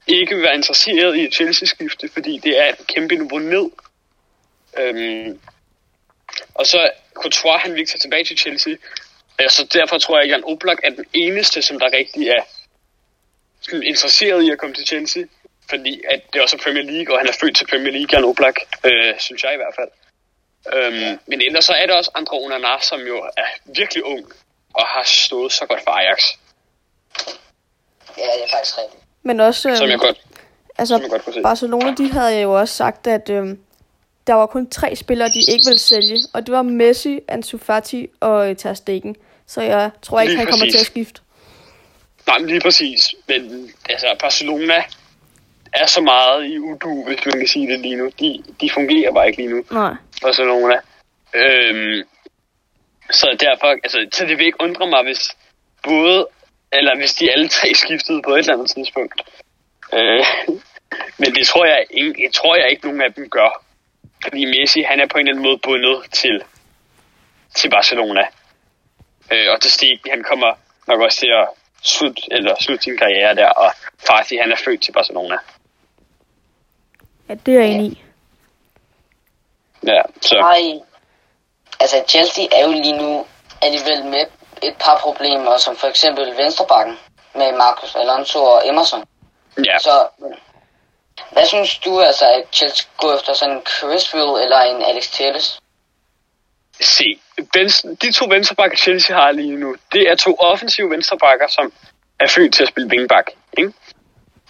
[0.07, 3.69] ikke vil være interesseret i et Chelsea-skifte, fordi det er et kæmpe niveau ned.
[4.79, 5.39] Øhm,
[6.53, 8.73] og så Courtois, han vil ikke tage tilbage til Chelsea.
[9.41, 12.43] Øh, Så derfor tror jeg, at Jan Oblak er den eneste, som der rigtig er
[13.73, 15.23] interesseret i at komme til Chelsea.
[15.69, 18.23] Fordi at det også er Premier League, og han er født til Premier League, Jan
[18.23, 19.91] Oblak, øh, synes jeg i hvert fald.
[20.73, 24.25] Øhm, men ellers så er der også andre Onana, som jo er virkelig ung,
[24.73, 26.19] og har stået så godt for Ajax,
[28.17, 29.03] Ja, det er faktisk rigtigt.
[29.23, 30.21] Men også, øh, som jeg godt,
[30.77, 31.41] altså, som jeg godt kunne se.
[31.41, 33.57] Barcelona, de havde jo også sagt, at øh,
[34.27, 36.17] der var kun tre spillere, de ikke ville sælge.
[36.33, 39.15] Og det var Messi, Ansu Fati og øh, Ter Stegen.
[39.47, 40.73] Så jeg tror ikke, Lige han kommer præcis.
[40.73, 41.21] til at skifte.
[42.27, 43.15] Nej, men lige præcis.
[43.27, 44.83] Men altså, Barcelona
[45.73, 48.11] er så meget i udu, hvis man kan sige det lige nu.
[48.19, 49.63] De, de fungerer bare ikke lige nu.
[49.71, 49.93] Nej.
[50.21, 50.75] Barcelona.
[51.33, 52.03] Øhm,
[53.09, 55.37] så derfor, altså, så det vil ikke undre mig, hvis
[55.83, 56.27] både,
[56.71, 59.21] eller hvis de alle tre skiftede på et eller andet tidspunkt.
[59.93, 60.25] Øh,
[61.17, 63.65] men det tror jeg, ikke, tror jeg ikke, nogen af dem gør.
[64.23, 66.43] Fordi Messi, han er på en eller anden måde bundet til,
[67.55, 68.21] til Barcelona.
[69.31, 70.53] Øh, og til Stig, han kommer
[70.87, 71.47] nok også til at
[71.83, 73.71] slut, eller slutte sin karriere der, og
[74.07, 75.37] Fati, han er født til Barcelona.
[77.29, 78.03] Ja, det er jeg enig i.
[79.87, 80.79] Ja, så Nej.
[81.79, 83.25] Altså, Chelsea er jo lige nu
[83.61, 84.25] alligevel med
[84.63, 86.97] et par problemer, som for eksempel venstrebakken
[87.35, 89.03] med Marcus Alonso og Emerson.
[89.65, 89.77] ja.
[89.79, 90.07] Så
[91.31, 95.59] hvad synes du altså, at Chelsea går efter sådan en Criswell eller en Alex Telles?
[96.81, 97.19] Se,
[97.53, 101.73] venstre, de to venstrebakker Chelsea har lige nu, det er to offensive venstrebakker, som
[102.19, 103.31] er født til at spille wingback.
[103.57, 103.73] Ikke?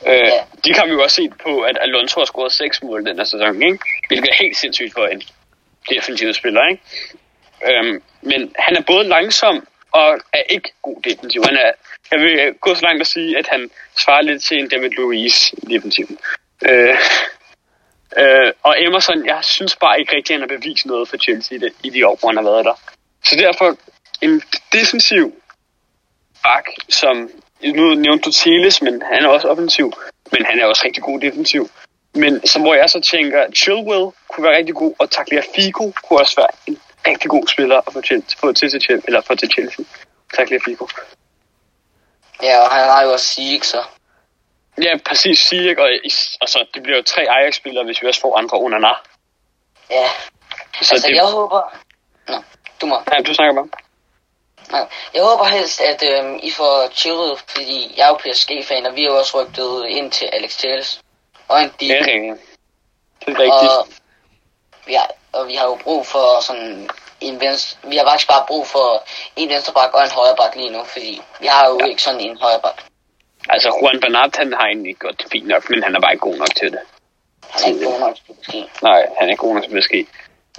[0.08, 0.44] Øh, Ja.
[0.66, 3.24] De kan vi jo også se på, at Alonso har scoret seks mål den her
[3.24, 3.80] sæson, ikke?
[4.08, 5.22] hvilket er helt sindssygt for en
[5.90, 6.62] defensiv spiller.
[6.72, 6.82] Ikke?
[7.68, 11.44] Øhm, men han er både langsom og er ikke god defensiv.
[11.44, 11.72] Han er,
[12.12, 15.52] jeg vil gå så langt at sige, at han svarer lidt til en David Luiz
[15.70, 16.18] defensiven.
[16.70, 16.98] Øh,
[18.18, 21.56] øh, og Emerson, jeg synes bare ikke rigtig, at han har bevist noget for Chelsea
[21.58, 22.80] i, det, i de år, hvor han har været der.
[23.24, 23.78] Så derfor
[24.22, 24.42] en
[24.74, 25.41] defensiv
[26.44, 27.30] bak, som
[27.64, 29.94] nu nævnte du Teles, men han er også offensiv,
[30.32, 31.70] men han er også rigtig god defensiv.
[32.14, 36.36] Men så hvor jeg så tænker, Chilwell kunne være rigtig god, og Tagliafico kunne også
[36.36, 36.78] være en
[37.08, 39.86] rigtig god spiller at få til, få til, til, Chelsea, eller få til Chelsea.
[40.36, 40.88] Tagliafico.
[42.44, 43.84] Ja, og han har jo også Sieg, så.
[44.78, 45.90] Ja, præcis Ziyech, og,
[46.42, 49.04] og så det bliver jo tre Ajax-spillere, hvis vi også får andre under.
[49.90, 50.08] Ja,
[50.82, 51.62] Så altså det, jeg håber...
[52.28, 52.44] Nå,
[52.82, 52.96] du må.
[53.12, 53.68] ja, du snakker bare.
[54.72, 58.96] Nej, Jeg håber helst, at øhm, I får chillet, fordi jeg er jo PSG-fan, og
[58.96, 61.02] vi har også rygtet ind til Alex Telles.
[61.48, 62.38] Og en Det deal.
[63.26, 63.72] Det er rigtigt.
[63.72, 63.88] Og,
[64.90, 65.04] ja,
[65.34, 66.90] og vi har jo brug for sådan
[67.22, 67.90] en venstre...
[67.90, 69.04] Vi har faktisk bare brug for
[69.36, 71.86] en venstreback og en højreback lige nu, fordi vi har jo ja.
[71.86, 72.78] ikke sådan en højreback.
[73.50, 76.28] Altså, Juan Bernat, han har egentlig godt det fint nok, men han er bare ikke
[76.30, 76.80] god nok til det.
[77.52, 78.60] Han er ikke god nok til måske.
[78.82, 80.08] Nej, han er ikke god nok til det.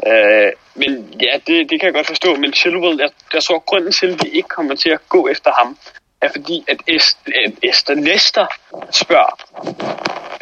[0.06, 2.36] Øh, men ja, det, det kan jeg godt forstå.
[2.36, 5.50] Men Chilwell, jeg, jeg tror, grunden til, at vi ikke kommer til at gå efter
[5.58, 5.78] ham,
[6.22, 8.46] er fordi, at Est, at Esther Lester
[8.90, 9.34] spørger,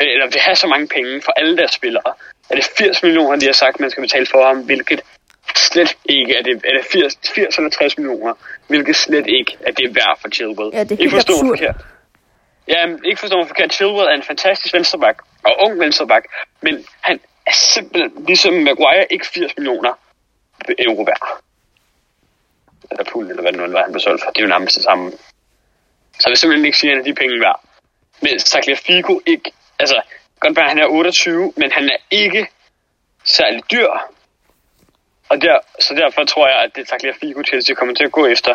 [0.00, 2.12] øh, eller vil have så mange penge for alle deres spillere.
[2.50, 5.00] Er det 80 millioner, de har sagt, man skal betale for ham, hvilket
[5.56, 6.54] slet ikke er det.
[6.64, 8.34] Er det 80, 80 eller 60 millioner,
[8.66, 10.70] hvilket slet ikke er det værd for Chilwell.
[10.72, 11.76] Ja, det er ikke forstå mig forkert.
[12.68, 13.74] Ja, ikke forstå mig forkert.
[13.74, 16.24] Chilwell er en fantastisk venstreback, og ung venstreback,
[16.62, 19.92] men han er simpelthen, ligesom Maguire, ikke 80 millioner
[20.78, 21.26] euro værd.
[22.90, 24.30] Eller pund, eller hvad det nu var, han blev solgt for.
[24.30, 25.10] Det er jo nærmest det samme.
[26.12, 27.60] Så jeg vil simpelthen ikke sige, at han er de penge værd.
[28.22, 30.02] Men Tagliafico ikke, altså,
[30.40, 32.46] godt være, at han er 28, men han er ikke
[33.24, 33.88] særlig dyr.
[35.28, 38.26] Og der, så derfor tror jeg, at det er til, de kommer til at gå
[38.26, 38.54] efter,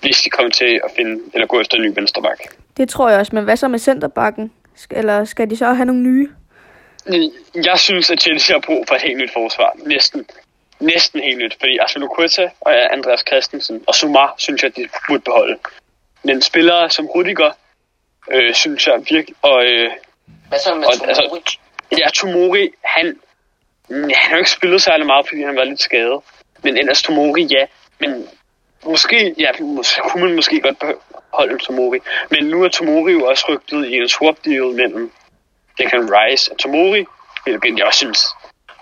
[0.00, 2.40] hvis de kommer til at finde, eller gå efter en ny venstreback.
[2.76, 4.52] Det tror jeg også, men hvad så med centerbakken?
[4.76, 6.30] Sk- Eller skal de så have nogle nye?
[7.54, 9.72] Jeg synes, at Chelsea har brug for et helt nyt forsvar.
[9.76, 10.26] Næsten.
[10.80, 11.56] Næsten helt nyt.
[11.60, 11.78] Fordi
[12.14, 15.58] Kurta og Andreas Christensen og Sumar synes jeg, de burde beholde.
[16.22, 17.50] Men spillere som Rudiger,
[18.30, 19.36] øh, synes jeg virkelig...
[19.42, 19.90] Og, øh,
[20.48, 21.08] Hvad så med Og, Tomori?
[21.08, 21.58] altså-
[21.92, 23.18] ja, Tomori, han,
[23.90, 26.20] han har jo ikke spillet særlig meget, fordi han været lidt skadet.
[26.62, 27.66] Men ellers Tomori, ja.
[27.98, 28.28] Men
[28.84, 31.98] måske, ja, måske, kunne man måske godt beholde Tomori.
[32.30, 35.12] Men nu er Tomori jo også rygtet i en swap deal mellem
[35.78, 37.04] Declan Rice og Tomori,
[37.44, 38.20] hvilket jeg også synes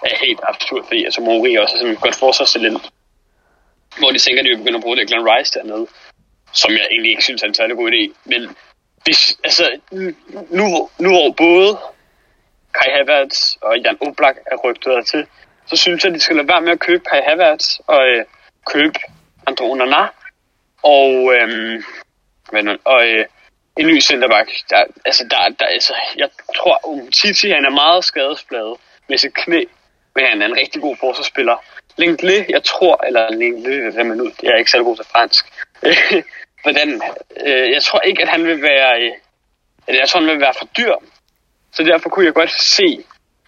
[0.02, 2.82] er helt absurd, fordi at Tomori også er sådan et godt forsvarstalent.
[3.98, 5.86] Hvor de tænker, at de vil begynde at bruge Declan Rice dernede,
[6.52, 8.02] som jeg egentlig ikke synes er en særlig god idé.
[8.24, 8.56] Men
[9.04, 9.64] hvis, altså,
[10.58, 11.78] nu, nu hvor både
[12.78, 15.26] Kai Havertz og Jan Oblak er rygtet til,
[15.66, 18.24] så synes jeg, at de skal lade være med at købe Kai Havertz og øh,
[18.72, 18.98] købe
[19.46, 20.02] Andro Onana
[20.82, 21.82] og, øh,
[22.84, 23.24] og øh,
[23.76, 24.50] en ny centerback.
[24.70, 28.76] Der, altså, der, der, altså, jeg tror, um, Titi han er meget skadesbladet
[29.08, 29.64] med sit knæ,
[30.14, 31.56] men han er en rigtig god forsvarsspiller.
[31.96, 35.44] Lingle, jeg tror, eller Lingle, hvad man nu, jeg er ikke særlig god til fransk.
[36.64, 37.02] Hvordan,
[37.46, 40.66] øh, jeg tror ikke, at han vil være, øh, jeg tror, han vil være for
[40.66, 40.94] dyr.
[41.72, 43.04] Så derfor kunne jeg godt se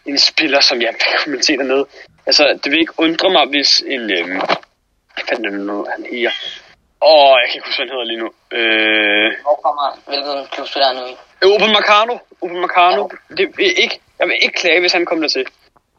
[0.07, 0.95] en spiller, som jeg
[1.27, 1.87] vil se dernede.
[2.27, 6.07] Altså, det vil ikke undre mig, hvis en, øh, hvad fanden er det nu, han
[6.11, 6.31] her?
[7.03, 8.29] Åh, jeg kan ikke huske, hvad han hedder lige nu.
[8.59, 9.29] Øh...
[9.47, 11.15] Hvor kommer Hvilken klub spiller han nu i?
[11.55, 12.15] Open Meccano.
[12.43, 13.03] Open Meccano.
[13.31, 13.35] Ja.
[13.37, 13.45] Det
[13.85, 15.47] ikke, jeg vil ikke klage, hvis han kommer der til.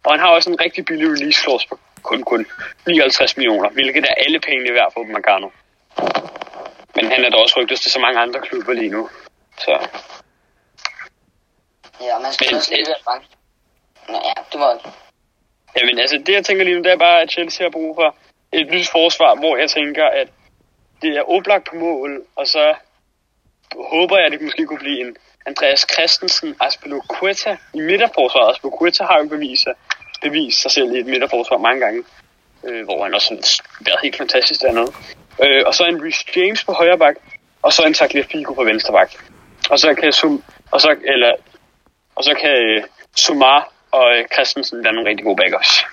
[0.05, 2.45] Og han har også en rigtig billig release clause på kun, kun
[2.87, 5.49] 59 millioner, hvilket er alle pengene værd for Open Meccano.
[6.95, 9.09] Men han er da også rygtet til så mange andre klubber lige nu.
[9.57, 9.87] Så.
[12.01, 13.25] Ja, man skal Men, også lige være bange.
[14.09, 14.67] Nå ja, du må...
[15.77, 18.15] Jamen altså, det jeg tænker lige nu, det er bare, at Chelsea har brug for
[18.51, 20.27] et nyt forsvar, hvor jeg tænker, at
[21.01, 22.75] det er oplagt på mål, og så
[23.75, 26.55] håber jeg, at det måske kunne blive en Andreas Christensen,
[27.19, 28.55] Quetta i midterforsvaret.
[28.79, 29.67] Quetta har jo bevist,
[30.21, 32.03] bevist sig selv i et midterforsvar mange gange,
[32.67, 34.91] øh, hvor han også har været helt fantastisk dernede.
[35.43, 37.15] Øh, og så en Rhys James på højre bak,
[37.61, 39.11] og så en Tagliafico på venstre bak.
[39.69, 41.33] Og så kan Sum, og så, eller,
[42.15, 42.83] og så kan øh,
[43.15, 45.85] Sumar og øh, Christensen være nogle rigtig gode backups.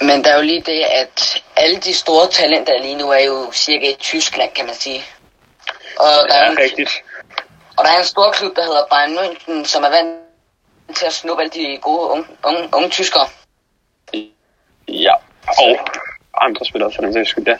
[0.00, 3.52] Men der er jo lige det, at alle de store talenter lige nu er jo
[3.52, 5.04] cirka i Tyskland, kan man sige.
[5.96, 6.90] Og der ja, er en, rigtigt.
[7.76, 11.12] Og der er en stor klub, der hedder Bayern München, som er vant til at
[11.12, 13.28] snuppe alle de gode unge, unge, unge tyskere.
[14.88, 15.14] Ja,
[15.46, 15.78] og
[16.40, 17.56] andre spillere for den sags skyld, ja.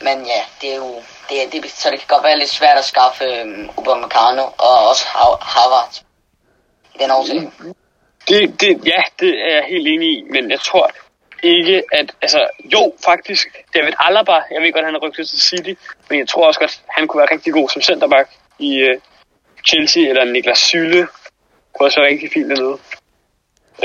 [0.00, 2.78] Men ja, det er jo, det er, det, så det kan godt være lidt svært
[2.78, 5.04] at skaffe um, Upamecano og også
[5.40, 6.02] Harvard.
[6.98, 7.52] Den årsag.
[8.28, 10.90] Det, det, ja, det er jeg helt enig i, men jeg tror
[11.42, 12.14] ikke, at...
[12.22, 15.74] Altså, jo, faktisk, David Alaba, jeg ved godt, han er rygtet til City,
[16.08, 19.00] men jeg tror også godt, han kunne være rigtig god som centerback i uh,
[19.68, 21.08] Chelsea, eller Niklas Sylle
[21.72, 22.78] kunne også være rigtig fint dernede.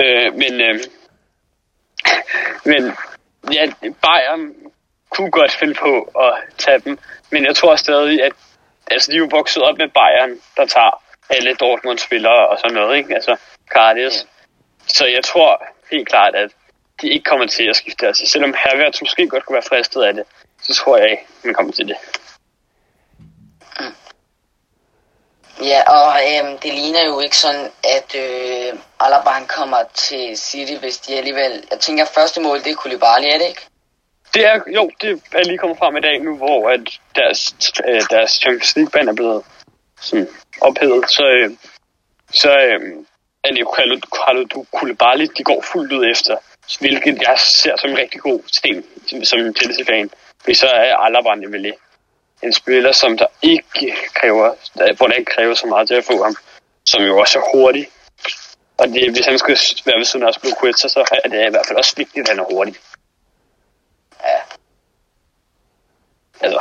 [0.01, 0.79] Uh, men, uh,
[2.71, 2.91] men
[3.53, 4.55] ja, Bayern
[5.09, 6.99] kunne godt finde på at tage dem,
[7.31, 8.31] men jeg tror stadig, at
[8.91, 12.97] altså, de er jo vokset op med Bayern, der tager alle Dortmund-spillere og sådan noget,
[12.97, 13.15] ikke?
[13.15, 13.37] Altså,
[13.73, 14.13] Cardis.
[14.13, 14.27] Ja.
[14.87, 16.51] Så jeg tror helt klart, at
[17.01, 20.13] de ikke kommer til at skifte Altså, selvom Havertz måske godt kunne være fristet af
[20.13, 20.23] det,
[20.61, 21.97] så tror jeg ikke, han kommer til det.
[23.79, 23.95] Mm.
[25.61, 30.73] Ja, og øhm, det ligner jo ikke sådan, at øh, Alaba han kommer til City,
[30.73, 31.63] hvis de alligevel...
[31.71, 33.65] Jeg tænker, første mål, det er Koulibaly, er det ikke?
[34.33, 36.79] Det er, jo, det er lige kommet frem i dag nu, hvor at
[37.15, 37.55] deres,
[37.87, 39.43] øh, deres Champions League-band er blevet
[40.01, 40.27] sådan
[40.61, 41.09] ophedet.
[41.09, 41.51] Så, øh,
[42.31, 43.05] så øh,
[43.55, 46.37] jo Carlo Koulibaly, de går fuldt ud efter,
[46.79, 48.85] hvilket jeg ser som en rigtig god ting
[49.25, 50.09] som Chelsea-fan.
[50.41, 51.73] Fordi så er Alaba nemlig
[52.43, 54.55] en spiller, som der ikke kræver,
[54.97, 56.35] hvor der ikke kræver så meget til at få ham,
[56.85, 57.87] som jo også er hurtig.
[58.77, 61.67] Og det, hvis han skal være ved siden af Quetta, så er det i hvert
[61.67, 62.75] fald også vigtigt, at han er hurtig.
[64.23, 64.39] Ja.
[66.41, 66.59] Altså,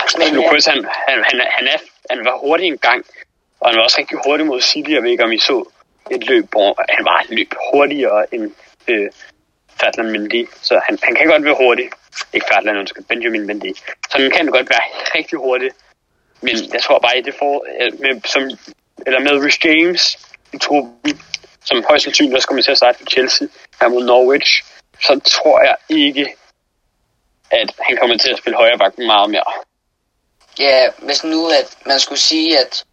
[0.50, 1.78] Quetta, han, han, han, han, er,
[2.10, 3.06] han var hurtig en gang,
[3.60, 5.68] og han var også rigtig hurtig mod City, jeg ved ikke, om I så
[6.10, 8.52] et løb, hvor han var løb hurtigere end
[8.88, 9.10] øh,
[9.80, 10.48] Ferdinand Mendy.
[10.62, 11.88] Så han, han kan godt være hurtig.
[12.32, 13.72] Ikke Ferdinand, undskyld, Benjamin Mendy.
[14.10, 15.70] Så han kan godt være rigtig hurtig.
[16.40, 18.42] Men jeg tror bare, at det får, øh, med, som,
[19.06, 20.02] eller med Rich James
[20.52, 21.20] i truppen,
[21.64, 23.48] som højst sandsynligt også kommer til at starte for Chelsea
[23.80, 24.64] her mod Norwich,
[25.00, 26.26] så tror jeg ikke,
[27.50, 29.52] at han kommer til at spille højre bakken meget mere.
[30.58, 32.84] Ja, hvis nu at man skulle sige, at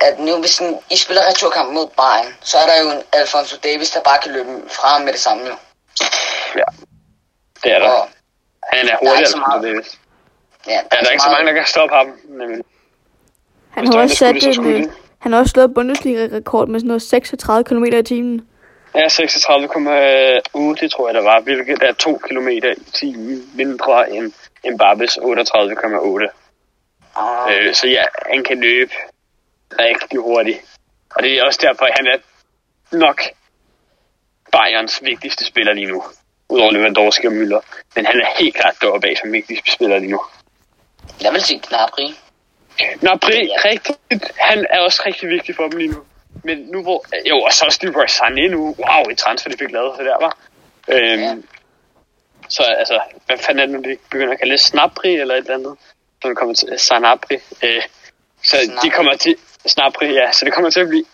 [0.00, 3.56] at nu hvis en, I spiller returkamp mod Bayern, så er der jo en Alfonso
[3.64, 5.54] Davis, der bare kan løbe fra med det samme jo.
[6.60, 6.68] Ja,
[7.62, 7.90] det er der.
[7.90, 8.08] Og
[8.72, 9.98] han er hurtig, Alfonso Davis.
[10.66, 12.06] Ja, der, ja, der er, er ikke så mange, der kan stoppe ham.
[12.28, 12.62] Men...
[13.70, 17.64] Han har også sat en, øh, han har også slået Bundesliga-rekord med sådan noget 36
[17.64, 18.48] km i timen.
[18.94, 22.60] Ja, 36,8, det tror jeg, der var, hvilket er 2 km i
[22.92, 24.32] timen mindre end
[24.74, 26.40] Mbappes 38,8.
[27.16, 27.66] Ah.
[27.66, 28.92] Øh, så ja, han kan løbe
[29.78, 30.60] rigtig hurtigt.
[31.14, 32.18] Og det er også derfor, at han er
[32.96, 33.22] nok
[34.52, 36.02] Bayerns vigtigste spiller lige nu.
[36.48, 37.62] Udover Lewandowski og Müller.
[37.94, 40.20] Men han er helt klart deroppe bag som vigtigste spiller lige nu.
[41.22, 42.08] Jeg vil sige Gnabry.
[43.00, 43.68] Gnabry, ja.
[43.70, 43.98] rigtigt.
[44.38, 46.04] Han er også rigtig vigtig for dem lige nu.
[46.44, 47.04] Men nu hvor...
[47.28, 48.74] Jo, og så også Leroy Sané nu.
[48.78, 49.96] Wow, et transfer, de fik lavet.
[49.96, 50.36] Så der var.
[50.88, 51.34] Øhm, Ja.
[52.48, 54.60] Så altså, hvad fanden er det nu, de begynder at kalde det?
[54.60, 55.76] Snapri eller et eller andet?
[56.22, 57.34] Så det kommer til Sanapri.
[57.34, 57.82] Øh,
[58.42, 58.88] så de Snapri.
[58.88, 59.36] kommer til...
[59.66, 60.32] Snapri, ja.
[60.32, 61.04] Så det kommer til at blive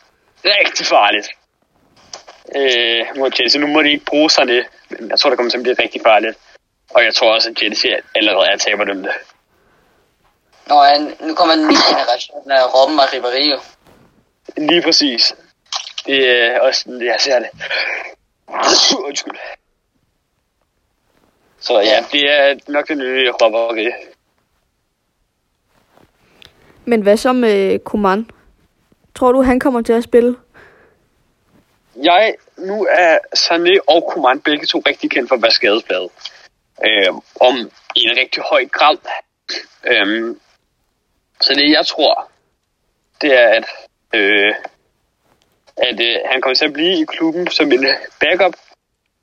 [0.45, 1.29] rigtig farligt.
[2.57, 3.61] Øh, mod Chelsea.
[3.61, 5.77] Nu må de ikke bruge sig det, men jeg tror, det kommer til at blive
[5.83, 6.39] rigtig farligt.
[6.91, 9.13] Og jeg tror også, at Chelsea allerede er taber dem det.
[10.67, 13.61] Nå, ja, nu kommer den nye generation af Robben og Ribéry jo.
[14.57, 15.35] Lige præcis.
[16.07, 17.49] Det er også sådan, jeg ser det.
[19.07, 19.39] Undskyld.
[21.61, 23.93] Så ja, det er nok det nye robberi.
[26.85, 28.31] Men hvad så med Kuman?
[29.17, 30.37] Tror du, han kommer til at spille?
[32.03, 36.11] Jeg, nu er Sané og Coman begge to rigtig kendt for at være skadespladet.
[36.85, 38.99] Øh, om i en rigtig høj grad.
[39.85, 40.37] Øh,
[41.41, 42.31] så det jeg tror,
[43.21, 43.65] det er, at,
[44.15, 44.55] øh,
[45.77, 47.87] at øh, han kommer til at blive i klubben som en
[48.21, 48.57] backup.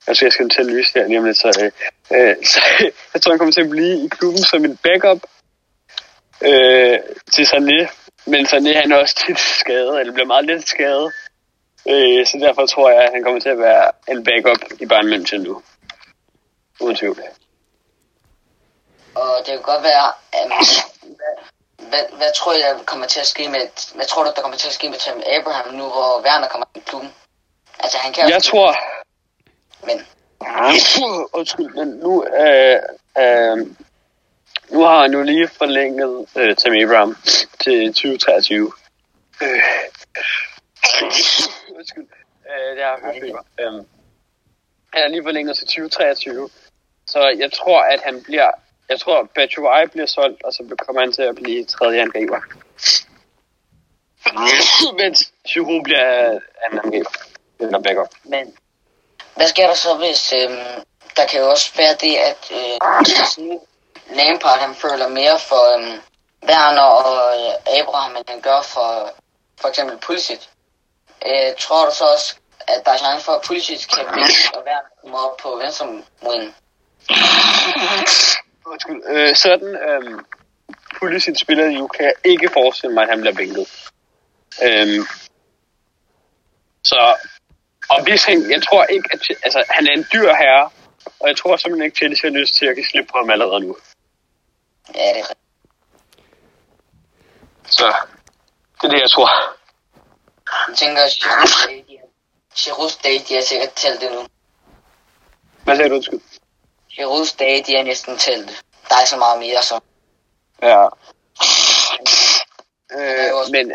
[0.06, 1.70] Altså, jeg skal til at lyse her lige om lidt, så, øh,
[2.18, 2.60] øh så
[3.14, 5.20] jeg tror, han kommer til at blive i klubben som en backup
[6.42, 6.98] øh,
[7.34, 8.03] til Sané.
[8.26, 11.12] Men Sané han er også tit skadet, eller bliver meget lidt skadet.
[11.88, 15.12] Øh, så derfor tror jeg, at han kommer til at være en backup i Bayern
[15.12, 15.62] München nu.
[16.80, 17.18] Uden tvivl.
[19.14, 20.06] Og det kan godt være,
[20.44, 21.26] um, hvad,
[21.88, 23.60] hvad, hvad, tror jeg kommer til at ske med,
[23.94, 26.66] hvad tror du, der kommer til at ske med Tim Abraham nu, hvor Werner kommer
[26.74, 27.10] i klubben?
[27.78, 28.76] Altså, han kan Jeg spille, tror...
[29.86, 30.06] Men
[31.32, 32.78] Undskyld, men nu, øh,
[33.18, 33.66] øh,
[34.74, 37.16] nu har han jo lige forlænget øh, Tim Abraham
[37.64, 38.72] til 2023.
[39.42, 39.48] Øh.
[41.78, 42.08] Undskyld.
[42.50, 43.42] Øh, jeg har hørt feber.
[43.60, 43.72] Øh,
[44.92, 46.48] han er lige forlænget til 2023.
[47.06, 48.50] Så jeg tror, at han bliver...
[48.88, 52.40] Jeg tror, at Batshuayi bliver solgt, og så kommer han til at blive tredje angriber.
[55.00, 57.10] Mens Giroud bliver anden angriber.
[57.60, 58.08] Eller backup.
[58.24, 58.56] Men
[59.36, 60.32] hvad sker der så, hvis...
[60.32, 60.84] Øhm,
[61.16, 63.60] der kan jo også være det, at øh, nu
[64.10, 66.00] Lampard han føler mere for øhm,
[66.48, 69.14] Werner og øh, Abraham, end han gør for
[69.60, 70.40] for eksempel Pulisic.
[71.26, 74.62] Øh, tror du så også, at der er chance for, at Pulisic kan blive og
[74.66, 75.86] Werner kommer op på venstre
[76.22, 76.54] moden?
[78.72, 79.02] Undskyld.
[79.08, 80.20] Øh, sådan, øh,
[80.98, 83.66] Pulisic spiller i kan jeg ikke forestille mig, at han bliver bænket.
[84.62, 85.06] Øh,
[86.84, 87.16] så,
[87.90, 90.70] og hvis han, jeg tror ikke, at, altså, han er en dyr herre,
[91.20, 93.76] og jeg tror simpelthen ikke, Chelsea har lyst til at slippe på ham allerede nu.
[94.94, 95.38] Ja, det er rigtigt.
[97.66, 97.94] Så,
[98.80, 99.30] det er det, jeg tror.
[100.68, 102.08] Jeg tænker, at Giroud Stadium,
[102.56, 104.26] Giroud Stadium er sikkert talt det nu.
[105.64, 106.20] Hvad sagde du, undskyld?
[106.90, 108.64] Giroud Stadium er næsten talt.
[108.88, 109.80] Der er så meget mere, så
[110.62, 110.84] Ja.
[112.92, 113.72] Øh, men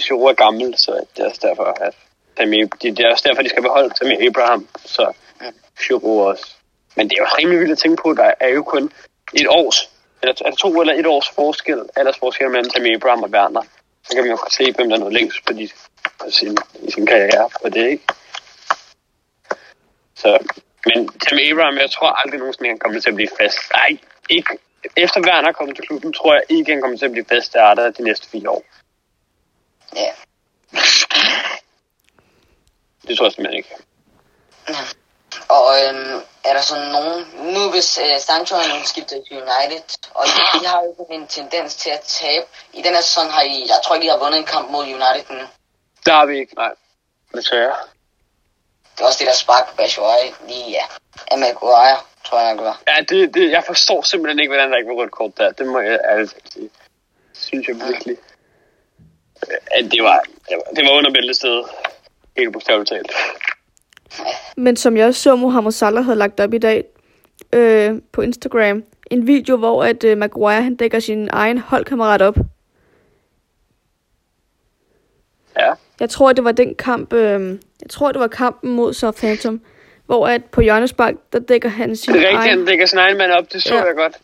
[0.00, 1.94] Giroud er gammel, så det er også derfor, at
[2.36, 5.12] Tammy, det er også derfor, de skal beholde Tammy Abraham, så
[5.86, 6.46] Giroud også.
[6.96, 8.92] Men det er jo rimelig vildt at tænke på, der er jo kun
[9.34, 9.90] et års,
[10.24, 13.62] eller er det to eller et års forskel, ellers forskel mellem Tammy Abraham og Werner.
[14.04, 15.68] Så kan man jo se, hvem der er noget længst på, de,
[16.20, 18.04] på sin, i sin karriere på det, ikke?
[20.14, 20.30] Så,
[20.86, 23.58] men Tammy Abraham, jeg tror aldrig nogensinde, han kommer til at blive fast.
[23.74, 23.98] Nej,
[24.30, 24.58] ikke.
[24.96, 27.90] Efter Werner kommer til klubben, tror jeg ikke, han kommer til at blive fast starter
[27.90, 28.64] de næste fire år.
[29.96, 30.12] ja.
[33.08, 33.74] Det tror jeg simpelthen ikke.
[35.48, 37.26] Og øhm, er der sådan nogen...
[37.54, 39.82] Nu hvis øh, Sancho han skifter til United,
[40.14, 42.46] og I har jo sådan en tendens til at tabe.
[42.72, 43.66] I den her sæson har I...
[43.68, 45.46] Jeg tror ikke, I har vundet en kamp mod United nu.
[46.06, 46.72] Der har vi ikke, nej.
[47.34, 47.76] Desværre.
[48.94, 50.34] Det er også det, der sparker på Batshuayi.
[50.48, 50.84] Lige, ja.
[51.30, 52.80] Af Maguire, tror jeg, nok var.
[52.88, 55.52] Ja, det, det, jeg forstår simpelthen ikke, hvordan der ikke var rødt kort der.
[55.52, 56.70] Det må jeg ærligt sige.
[57.32, 58.16] Det synes jeg virkelig.
[59.66, 61.64] At det var, det var, det var under bæltestedet.
[62.36, 63.12] Helt bogstaveligt talt.
[64.56, 66.84] Men som jeg også så, Mohamed Salah havde lagt op i dag
[67.52, 72.36] øh, på Instagram, en video, hvor at øh, Maguire han dækker sin egen holdkammerat op.
[75.58, 75.72] Ja.
[76.00, 79.60] Jeg tror, det var den kamp, øh, jeg tror, det var kampen mod Southampton,
[80.06, 82.58] hvor at på hjørnespark, der dækker han sin Det er rigtigt, egen...
[82.58, 83.52] han dækker sin egen mand op.
[83.52, 83.84] Det så Ja.
[83.84, 84.16] jeg godt.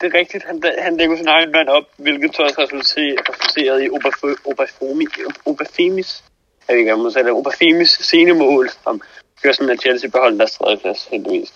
[0.00, 3.88] Det er rigtigt, han, han dækker sin egen mand op, hvilket så også resulterede i
[3.88, 6.24] Obafomi- Obafimis,
[6.70, 9.02] jeg ved ikke, om man sagde det, Obafimis scenemål, som
[9.42, 11.52] gør sådan, at Chelsea beholder deres tredje plads, heldigvis.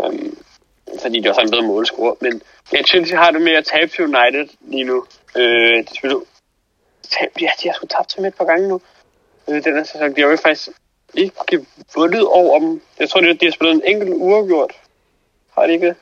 [0.00, 0.38] Um,
[1.02, 2.16] fordi det var sådan en bedre målscore.
[2.20, 2.42] Men
[2.72, 5.04] ja, Chelsea har det med at tabe til United lige nu.
[5.36, 6.20] Øh, det spiller
[7.40, 8.80] ja, de har sgu tabt til dem et par gange nu.
[9.48, 10.68] Øh, den her sæson, de har jo faktisk
[11.14, 12.82] ikke vundet over dem.
[12.98, 14.72] Jeg tror, de, de har spillet en enkelt uafgjort.
[15.54, 15.96] Har de ikke det?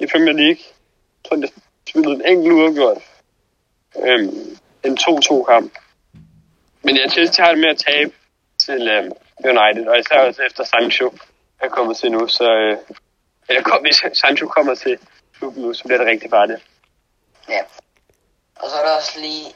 [0.00, 0.62] I Premier League.
[1.16, 1.52] Jeg tror, de har
[1.88, 2.98] spillet en enkelt uafgjort.
[3.96, 5.72] Øhm, en 2-2 kamp.
[6.82, 8.12] Men jeg synes, de har det med at tabe
[8.66, 9.12] til øhm,
[9.44, 11.14] United, og især også efter Sancho
[11.60, 12.44] er kommet til nu, så...
[12.52, 12.76] Øh,
[13.48, 14.98] eller kom, hvis Sancho kommer til
[15.38, 16.62] klubben nu, så bliver det rigtig farligt.
[17.48, 17.62] Ja.
[18.56, 19.46] Og så er der også lige...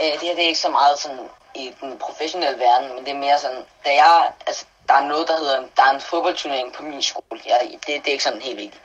[0.00, 3.12] Øh, det her det er ikke så meget sådan i den professionelle verden, men det
[3.12, 3.62] er mere sådan...
[3.84, 4.32] Da jeg...
[4.46, 5.56] Altså, der er noget, der hedder...
[5.76, 7.40] Der er en fodboldturnering på min skole.
[7.46, 8.82] Ja, det, det er ikke sådan helt vigtigt.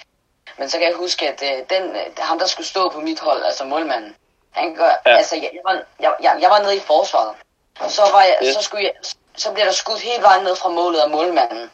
[0.57, 3.19] Men så kan jeg huske, at øh, den, øh, ham, der skulle stå på mit
[3.19, 4.15] hold, altså målmanden,
[4.51, 5.11] han gør, Ja.
[5.11, 5.17] ja.
[5.17, 7.35] altså, jeg, jeg, var, jeg, jeg, jeg var nede i forsvaret.
[7.79, 8.91] Og så, var jeg, så, skulle jeg,
[9.37, 11.69] så bliver der skudt hele vejen ned fra målet af målmanden.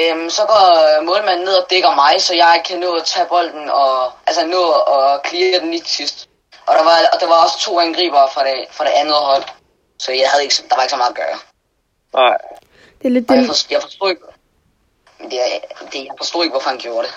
[0.00, 3.70] Øhm, så går målmanden ned og dækker mig, så jeg kan nå at tage bolden
[3.70, 4.62] og altså nå
[4.96, 6.28] at clear den lige til sidst.
[6.66, 9.42] Og der var, og der var også to angribere fra det, fra det andet hold.
[9.98, 11.38] Så jeg havde ikke, der var ikke så meget at gøre.
[12.14, 12.36] Nej,
[12.98, 14.22] Det er lidt Og jeg, det, forstod, jeg forstod ikke,
[15.22, 15.30] det,
[15.92, 17.14] det, jeg forstod ikke, hvorfor han gjorde det.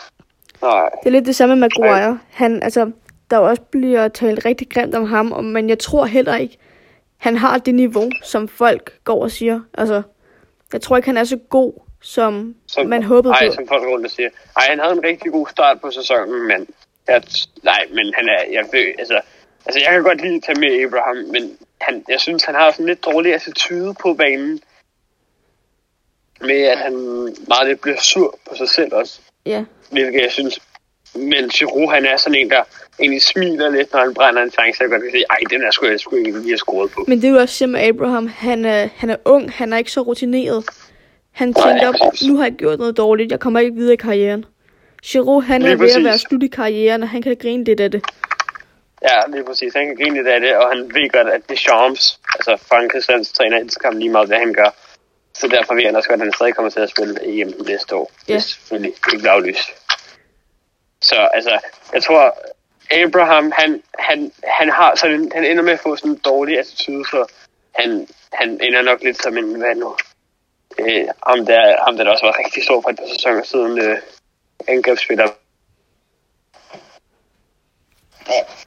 [0.62, 0.90] nej.
[1.00, 2.20] det er lidt det samme med Maguire.
[2.34, 2.92] Han, altså,
[3.32, 6.58] der også bliver talt rigtig grimt om ham, og- men jeg tror heller ikke,
[7.26, 9.60] han har det niveau, som folk går og siger.
[9.74, 10.02] Altså,
[10.74, 13.54] jeg tror ikke, han er så god, som, som man håbede ej, på.
[13.54, 14.30] som folk rundt og siger.
[14.58, 16.68] Ej, han havde en rigtig god start på sæsonen, men...
[17.08, 17.24] Jeg,
[17.64, 18.42] nej, men han er...
[18.52, 19.22] Jeg, ved, altså,
[19.66, 22.72] altså, jeg kan godt lide at tage med Abraham, men han, jeg synes, han har
[22.72, 24.62] sådan lidt dårlig attitude på banen.
[26.42, 26.94] Med at han
[27.48, 29.22] meget lidt bliver sur på sig selv også.
[29.46, 30.60] Ja, Hvilket jeg synes...
[31.16, 32.64] Men Giroud, han er sådan en, der
[33.00, 34.82] egentlig smiler lidt, når han brænder en chance.
[34.82, 37.06] Jeg godt kan sige, ej, den er sgu jeg sgu ikke lige have scoret på.
[37.08, 38.28] men det er jo også med Abraham.
[38.28, 40.66] Han er, han er ung, han er ikke så rutineret.
[41.32, 42.28] Han tænker, præcis.
[42.28, 44.46] nu har jeg gjort noget dårligt, jeg kommer ikke videre i karrieren.
[45.06, 46.06] Giroud, han er Lige ved at præcis.
[46.06, 48.02] være slut i karrieren, og han kan grine lidt af det.
[49.04, 49.74] Ja, lige præcis.
[49.74, 53.58] Han kan grine lidt af det, og han ved godt, at Deschamps, altså Frankrigs landstræner,
[53.58, 54.70] elsker ham lige meget, hvad han gør.
[55.34, 57.96] Så derfor vil han også godt, at han stadig kommer til at spille EM næste
[57.96, 58.12] år.
[58.28, 58.34] Ja.
[58.34, 59.70] Det er selvfølgelig ikke aflyst.
[61.10, 61.60] Så altså,
[61.94, 62.24] jeg tror,
[62.92, 66.60] Abraham, han, han, han har sådan en, han ender med at få sådan en dårlig
[66.60, 67.20] attitude, så
[67.76, 69.96] han, han ender nok lidt som en, hvad nu,
[70.80, 73.80] øh, ham, der, ham der, der også var rigtig stor for et par sæsoner siden,
[73.80, 73.98] øh,
[74.68, 75.28] angrebsspiller,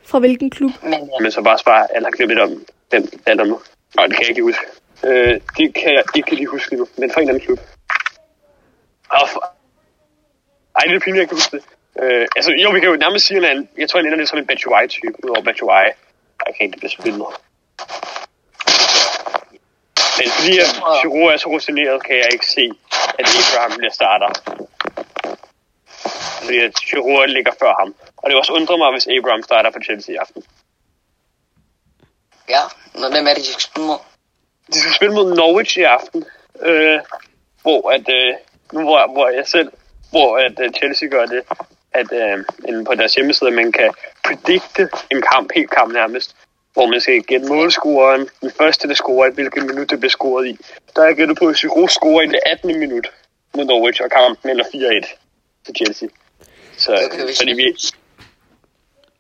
[0.05, 0.71] Fra hvilken klub?
[0.83, 3.61] men ja, men så bare spare, eller glemt lidt om den alder nu.
[3.97, 4.65] Nej, det kan jeg ikke huske.
[5.05, 7.59] Øh, det kan jeg ikke lige huske lige nu, men fra en eller anden klub.
[9.11, 9.55] Og for...
[10.77, 11.65] Ej, det er pinligt, jeg kan huske det.
[12.03, 14.29] Øh, altså, jo, vi kan jo nærmest sige, at han, jeg tror, han ender lidt
[14.29, 15.91] som en Batshuayi-type, udover Batshuayi.
[16.47, 17.27] Jeg kan ikke blive spillet.
[20.19, 20.71] Men fordi at
[21.01, 22.71] Giroud er så rutineret, kan jeg ikke se,
[23.19, 24.31] at Abraham bliver starter.
[26.43, 27.95] Fordi at Giroud ligger før ham.
[28.17, 30.43] Og det også undre mig, hvis Abraham starter for Chelsea i aften.
[32.49, 32.63] ja,
[32.95, 33.99] men hvem er det, de skal spille mod?
[34.73, 36.25] De skal spille mod Norwich i aften,
[36.63, 37.01] øh,
[37.63, 38.35] hvor at, øh,
[38.73, 39.73] nu hvor, hvor jeg selv,
[40.11, 41.43] hvor at øh, Chelsea gør det,
[41.93, 43.91] at øh, inde på deres hjemmeside, at man kan
[44.25, 46.37] predikte en kamp, helt kamp nærmest,
[46.73, 50.47] hvor man skal gætte målscoren, den første, der scorer, i hvilket minut det bliver scoret
[50.49, 50.59] i.
[50.97, 52.79] Der er jeg gættet på, at Giroud scorer i det 18.
[52.79, 53.07] minut
[53.57, 55.17] mod Norwich, og kampen ender 4-1
[55.67, 56.09] til Chelsea.
[56.77, 57.75] Så, Okay, fordi vi,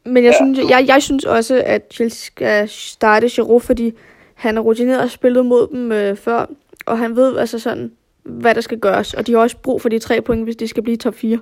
[0.05, 0.37] Men jeg, Ja.
[0.37, 3.93] synes, jeg, jeg synes også, at Chelsea skal starte Giroud, fordi
[4.35, 6.47] han er rutineret og spillet mod dem øh, før,
[6.87, 7.93] og han ved altså sådan,
[8.23, 9.14] hvad der skal gøres.
[9.14, 11.39] Og de har også brug for de tre point, hvis de skal blive top 4.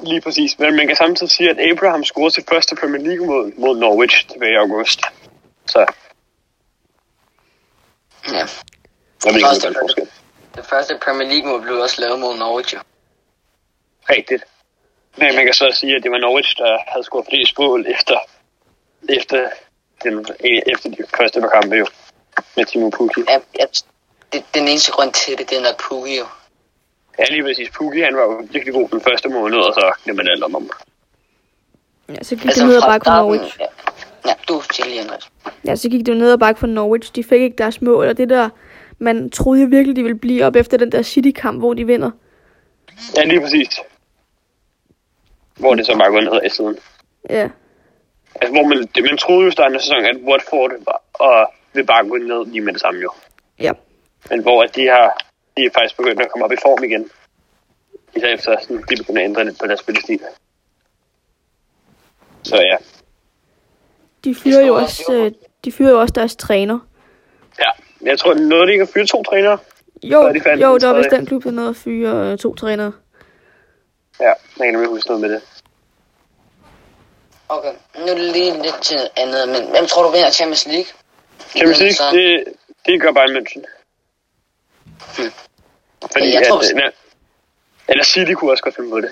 [0.00, 0.58] Lige præcis.
[0.58, 4.52] Men man kan samtidig sige, at Abraham scorede sit første Premier League-mål mod Norwich tilbage
[4.52, 5.00] i august.
[5.66, 5.78] Så
[8.28, 8.46] Ja.
[9.24, 10.08] jeg ved ikke, det forskel.
[10.54, 12.74] Det første Premier League mål blev også lavet mod Norwich.
[14.10, 14.44] Rigtigt.
[15.16, 18.18] Men man kan så sige, at det var Norwich, der havde scoret flest mål efter,
[19.08, 19.50] efter,
[20.02, 20.26] den,
[20.72, 21.86] efter de første par kampe jo.
[22.56, 23.20] Med Timo Pukki.
[23.28, 23.64] Ja, ja,
[24.32, 26.26] det, den eneste grund til det, det er nok Pukki jo.
[27.18, 27.70] Ja, lige præcis.
[27.70, 30.54] Pukki, han var jo virkelig god den første måned, og så glemte man alt om
[30.54, 30.70] ham.
[32.08, 33.56] Ja, så gik altså, det ned og bakke for Norwich.
[33.60, 33.66] Ja,
[34.26, 35.30] ja du lige, Andreas.
[35.64, 37.14] Ja, så gik det ned og bakke for Norwich.
[37.14, 38.48] De fik ikke deres mål, og det der,
[38.98, 42.10] man troede virkelig, de ville blive op efter den der City-kamp, hvor de vinder.
[43.16, 43.80] Ja, lige præcis.
[45.56, 46.78] Hvor det så bare går ned i siden.
[47.30, 47.48] Ja,
[48.34, 51.52] Altså, hvor man, det, man troede jo i starten af sæsonen, at Watford var, og
[51.72, 53.12] vil bare gå ned lige med det samme jo.
[53.58, 53.72] ja.
[54.30, 55.27] Men hvor at de har
[55.58, 57.10] de er faktisk begyndt at komme op i form igen.
[58.16, 60.20] Især efter sådan, de begynder at ændre lidt på deres spillestil.
[62.42, 62.76] Så ja,
[64.24, 65.32] De fyrer jo også, øh,
[65.64, 66.78] de fyrer jo også deres træner.
[67.58, 67.70] ja.
[68.02, 69.58] Jeg tror, noget, de ikke har fyret to trænere.
[70.02, 72.54] Jo, er de fandme jo, der vist den klub, der nåede at fyre øh, to
[72.54, 72.92] trænere.
[74.20, 75.42] Ja, jeg kan nemlig huske noget med det.
[77.48, 80.66] Okay, nu er det lige lidt til noget andet, men hvem tror du vinder Champions
[80.66, 80.86] League?
[81.56, 82.44] Champions League, det,
[82.86, 83.62] det gør Bayern München.
[85.16, 85.32] Hmm.
[86.02, 86.92] Fordi Jeg at, tror, øh,
[87.88, 89.10] eller City kunne også godt finde på det.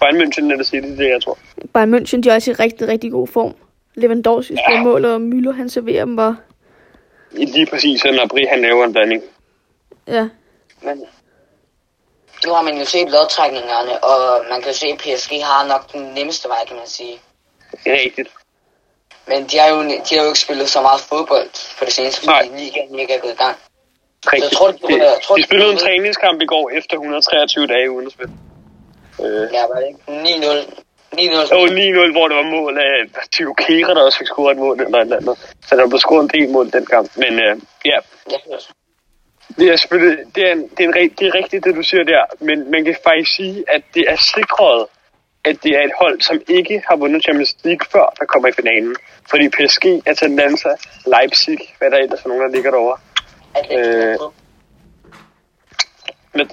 [0.00, 1.38] Bayern München eller City, det er jeg tror.
[1.74, 3.54] Bayern München, de er også i rigtig, rigtig god form.
[3.94, 4.60] Lewandowski Ja.
[4.66, 6.36] spiller mål, og Müller, han serverer dem bare.
[7.30, 9.22] Lige præcis, når Bri han laver en blanding.
[10.06, 10.28] Ja,
[10.82, 10.98] Men,
[12.46, 15.92] nu har man jo set lodtrækningerne, og man kan jo se, at PSG har nok
[15.92, 17.20] den nemmeste vej, kan man sige.
[17.84, 18.28] Det er rigtigt.
[19.28, 21.48] Men de har jo, de har jo ikke spillet så meget fodbold
[21.78, 22.46] på det seneste, Nej.
[22.46, 23.56] fordi ligaen ikke er gået i gang.
[24.26, 24.52] Rigtigt.
[24.52, 27.90] tror, det- de, jeg tror, de det- spillede en træningskamp i går efter 123 dage
[27.90, 28.32] uden at spille.
[29.24, 30.60] Øh, Ja, var det ikke 9-0?
[31.18, 31.46] 9-0.
[31.54, 32.96] Jo, 9-0, hvor det var mål af
[33.32, 35.36] Tio Kera, der også fik scoret et mål eller et eller andet.
[35.66, 37.10] Så der blev scoret en del mål den kamp.
[37.16, 37.98] Men øh, ja,
[38.30, 38.36] Ja,
[39.58, 42.04] det er selvfølgelig, det er, en, det, er en, det er rigtigt, det du siger
[42.04, 42.24] der.
[42.40, 44.86] Men man kan faktisk sige, at det er sikret,
[45.44, 48.52] at det er et hold, som ikke har vundet Champions League før, der kommer i
[48.52, 48.96] finalen.
[49.30, 50.68] Fordi PSG, Atalanta,
[51.06, 52.96] Leipzig, hvad der ellers for nogen, der ligger derovre.
[53.72, 54.18] Øh.
[56.34, 56.48] Men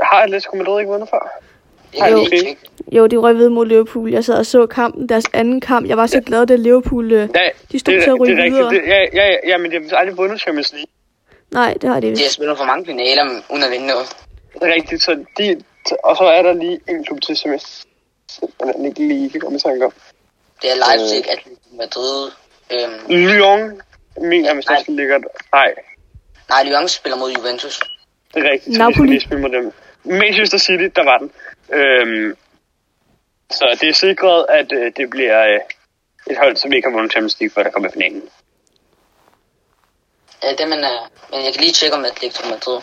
[0.00, 1.40] har Atletico Madrid ikke vundet før?
[2.10, 2.26] Jo.
[2.30, 2.56] tjekke.
[2.92, 4.10] Jo, de røg ved mod Liverpool.
[4.12, 5.88] Jeg sad og så kampen, deres anden kamp.
[5.88, 7.12] Jeg var så glad, da Liverpool...
[7.12, 7.28] Øh...
[7.34, 8.58] Ja, De stod det, til at ryge det er rigtigt.
[8.58, 8.74] videre.
[8.74, 10.86] Det, ja, ja, ja, ja, men de har aldrig vundet Champions League.
[11.50, 12.22] Nej, det har de De vist.
[12.22, 14.06] har spillet for mange finaler men uden at vinde noget.
[14.54, 15.62] Det er rigtigt, så de,
[16.04, 17.60] og så er der lige en klub til, som jeg
[18.30, 19.92] simpelthen ikke lige kan komme i tanke om.
[20.62, 22.30] Det er Leipzig, Atletico Madrid.
[22.72, 23.80] Øhm, Lyon,
[24.20, 24.82] mener jeg, hvis der Nej.
[24.82, 25.18] skal ligge.
[25.52, 25.74] Nej,
[26.48, 27.80] nej, Lyon spiller mod Juventus.
[28.34, 28.92] det er rigtigt, Napoli.
[28.92, 29.72] vi skal lige spille mod dem.
[30.04, 31.30] Manchester City, der var den.
[31.72, 32.36] Øhm,
[33.50, 35.60] så det er sikret, at øh, det bliver øh,
[36.30, 38.22] et hold, som ikke har vundet Champions League, før der kommer i finalen.
[40.42, 41.10] Ja, det man er...
[41.30, 42.80] Men jeg kan lige tjekke om Atletico Madrid.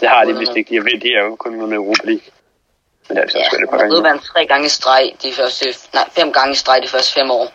[0.00, 0.74] Det har de vist ikke.
[0.74, 2.22] Jeg ved, de er jo kun vundet Europa League.
[3.08, 4.08] Men det er de så Ja, også et par Madrid gange.
[4.08, 5.64] vandt tre gange i streg de første...
[5.94, 7.46] Nej, fem gange i streg de første fem år.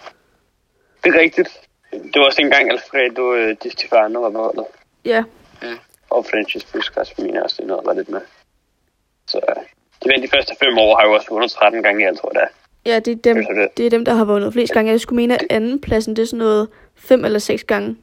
[1.03, 1.49] Det er rigtigt.
[1.91, 4.65] Det var også dengang Alfredo øh, Di Stefano var på holdet.
[5.05, 5.23] Ja,
[6.09, 8.21] Og Francis Puskas, mener jeg også, det noget var lidt med.
[9.27, 9.55] Så øh,
[10.03, 12.31] de vandt de første fem år, har jo også vundet 13 gange i alt, tror
[12.33, 12.91] jeg det er.
[12.91, 13.77] ja det, er dem, Det er det.
[13.77, 14.91] det er dem, der har vundet flest gange.
[14.91, 17.97] Jeg skulle mene, at andenpladsen, det er sådan noget fem eller seks gange.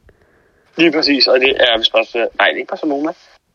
[0.76, 2.18] Lige præcis, og det er vist også...
[2.18, 3.12] Nej, det er ikke Barcelona.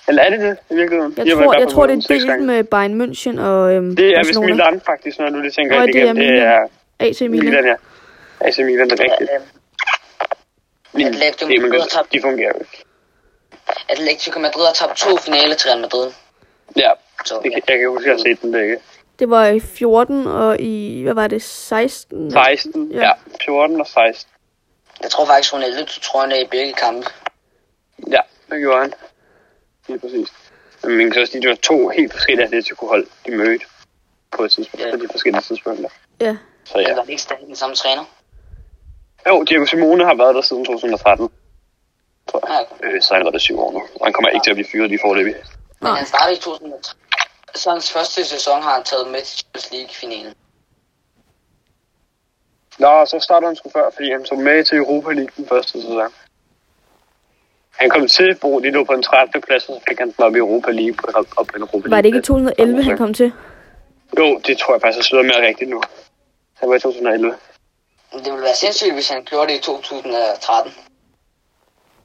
[0.08, 1.14] Eller er det det i virkeligheden?
[1.18, 2.46] Jeg tror, jeg tror det er delt gange.
[2.46, 4.54] med Bayern München og øhm, Det er vist Barcelona.
[4.54, 6.24] Milan faktisk, når du lige tænker Nå, det det er igennem.
[6.24, 6.68] Det er
[7.00, 7.46] AC Milan.
[7.46, 7.76] Milan, ja.
[8.42, 9.30] AC Milan, det er rigtigt.
[10.96, 12.14] Atletico det, man Madrid har tabt.
[12.14, 12.84] de fungerer jo ikke.
[13.90, 16.12] Atletico Madrid har tabt to finaler til Real Madrid.
[16.76, 16.92] Ja,
[17.26, 18.78] Så det, kan- jeg kan huske, at jeg har set den begge.
[19.20, 22.32] Det var i 14 og i, hvad var det, 16?
[22.32, 23.00] 16, Ja.
[23.02, 23.12] ja.
[23.46, 24.32] 14 og 16.
[25.02, 27.08] jeg tror faktisk, Ronaldo tog trøjen af i begge kampe.
[28.12, 28.20] Ja,
[28.52, 28.94] det gjorde han.
[29.88, 30.28] Lige præcis.
[30.84, 33.66] Men man kan så sige, at det var to helt forskellige Atletico-hold, de mødte
[34.32, 34.92] på et tidspunkt, Ja.
[34.92, 35.90] på de forskellige tidspunkter.
[36.22, 36.90] Ja, Så Ja.
[36.90, 36.96] ja.
[36.96, 38.04] Var det ikke stadig den samme træner?
[39.28, 41.30] Jo, Diego Simone har været der siden 2013.
[42.32, 42.66] Tror Ja, jeg.
[42.84, 43.82] Øh, så han var der syv år nu.
[44.00, 45.36] Og han kommer ikke til at blive fyret lige forløbig.
[45.82, 46.94] Men han startede i 2003.
[47.56, 50.34] Så hans første sæson har han taget med til Champions League-finalen.
[52.80, 55.72] Nå, så starter han sgu før, fordi han tog med til Europa League den første
[55.82, 56.12] sæson.
[57.72, 59.42] Han kom til, hvor de lå på en 13.
[59.42, 61.08] plads, og så fik han den op i Europa League på,
[61.38, 61.92] op, en Europa League.
[61.92, 63.34] var det ikke i 2011, han kom til?
[64.18, 65.82] Jo, det tror jeg faktisk, jeg sidder mere rigtigt nu.
[66.60, 67.36] Han var i 2011.
[68.14, 70.74] Men Det ville være sindssygt, hvis han gjorde det i 2013.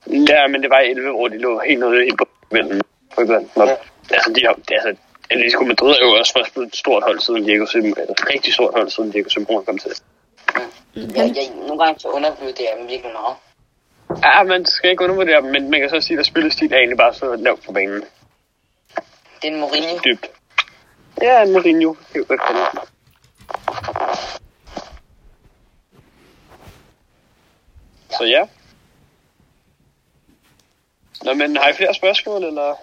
[0.07, 2.13] Ja, men det var i 11, hvor de lå helt nede i
[2.51, 2.83] bunden.
[3.19, 3.77] Ja.
[4.11, 7.03] Altså, de har, det, er altså, Atletico Madrid er jo også først blevet et stort
[7.03, 9.91] hold siden Diego Simon, eller et rigtig stort hold siden Diego Simon kom til.
[10.97, 13.37] Jeg, jeg, nogle gange så undervurderer dem virkelig meget.
[14.25, 16.99] Ja, man skal ikke undervurdere dem, men man kan så sige, at spillestil er egentlig
[16.99, 18.05] bare så lavt på banen.
[19.43, 19.99] Det er en Mourinho.
[20.05, 20.31] Dybt.
[21.23, 21.95] Ja, Mourinho.
[22.13, 22.41] Det er godt.
[28.11, 28.45] Så ja.
[31.25, 32.75] Nå, men har I flere spørgsmål, eller?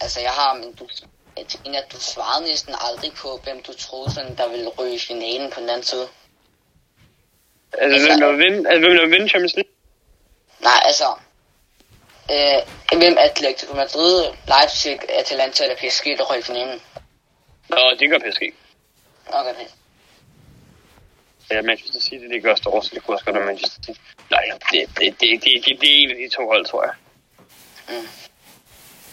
[0.00, 0.88] Altså, jeg har, men du,
[1.36, 4.94] jeg tænker, at du svarede næsten aldrig på, hvem du troede, sådan, der ville ryge
[4.94, 6.08] i finalen på den anden side.
[7.72, 9.72] Altså, Altså- hvem der vil vinde, altså, hvem der vil vinde Champions League?
[10.60, 11.04] Nej, altså...
[12.30, 12.60] Øh,
[13.00, 16.82] hvem Atletico Madrid, Leipzig, Atalanta eller PSG, der røg i finalen?
[17.68, 18.42] Nå, det gør PSG.
[19.26, 19.66] Okay, okay.
[21.50, 24.00] Ja, Manchester City, det gør stort, så det kunne også godt være Manchester City.
[24.30, 26.94] Nej, det, det, det, det, det, det er en af de to hold, tror jeg.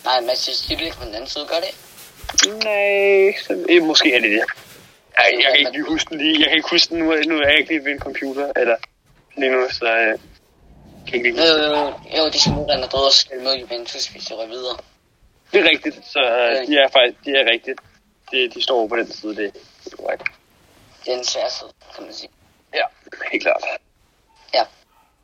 [0.06, 1.74] Nej, Manchester City ligger på den anden side, gør det?
[2.64, 4.38] Nej, så, eh, måske er det det.
[5.18, 6.40] Jeg, jeg kan ikke lige huske den lige.
[6.40, 7.06] Jeg kan ikke huske den nu.
[7.06, 8.52] Nu er jeg ikke lige ved en computer.
[8.56, 8.76] Eller
[9.38, 10.20] lige nu, så øh, kan
[11.06, 12.18] jeg ikke lige Jo, huske jo, det.
[12.18, 14.78] jo, jo, de mod Real Madrid og spille mod Juventus, hvis de røg videre.
[15.52, 15.96] Det er rigtigt.
[16.14, 17.80] Så øh, de er faktisk de er rigtigt.
[18.32, 19.36] De, de står over på den side.
[19.36, 19.46] Det
[19.92, 20.24] er korrekt.
[21.06, 22.30] Det er en svær side, kan man sige.
[22.74, 22.84] Ja,
[23.32, 23.64] helt klart.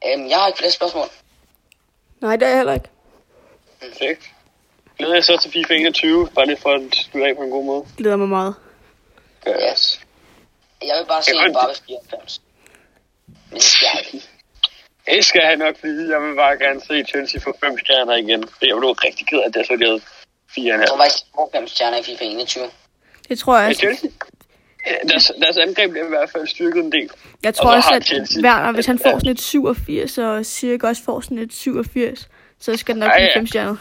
[0.05, 1.07] Øhm, jeg har ikke flere spørgsmål.
[2.21, 2.89] Nej, det er jeg heller ikke.
[3.81, 4.23] Perfekt.
[4.97, 7.65] Glæder jeg så til FIFA 21, bare lige for at slutte af på en god
[7.65, 7.85] måde.
[7.97, 8.55] Glæder mig meget.
[9.47, 10.01] Yes.
[10.81, 12.41] Jeg vil bare se kan- Mbappe 94.
[13.51, 14.27] Men det skal jeg ikke.
[15.05, 16.11] Det skal han nok blive.
[16.13, 18.41] Jeg vil bare gerne se Chelsea få fem stjerner igen.
[18.41, 20.01] Det er jo rigtig ked af, at det er så, havde
[20.55, 22.63] Fire Jeg tror faktisk, får fem stjerner i FIFA 21.
[23.29, 23.79] Det tror jeg Ja, også.
[23.79, 24.09] Chelsea.
[25.09, 27.09] Deres, deres angreb bliver i hvert fald styrket en del.
[27.43, 30.45] Jeg tror så også, har at Chelsea- Werner, hvis han får sådan et 87, og
[30.45, 32.29] Sirk også får sådan et 87,
[32.59, 33.37] så skal den nok blive ja.
[33.39, 33.75] fem stjerner.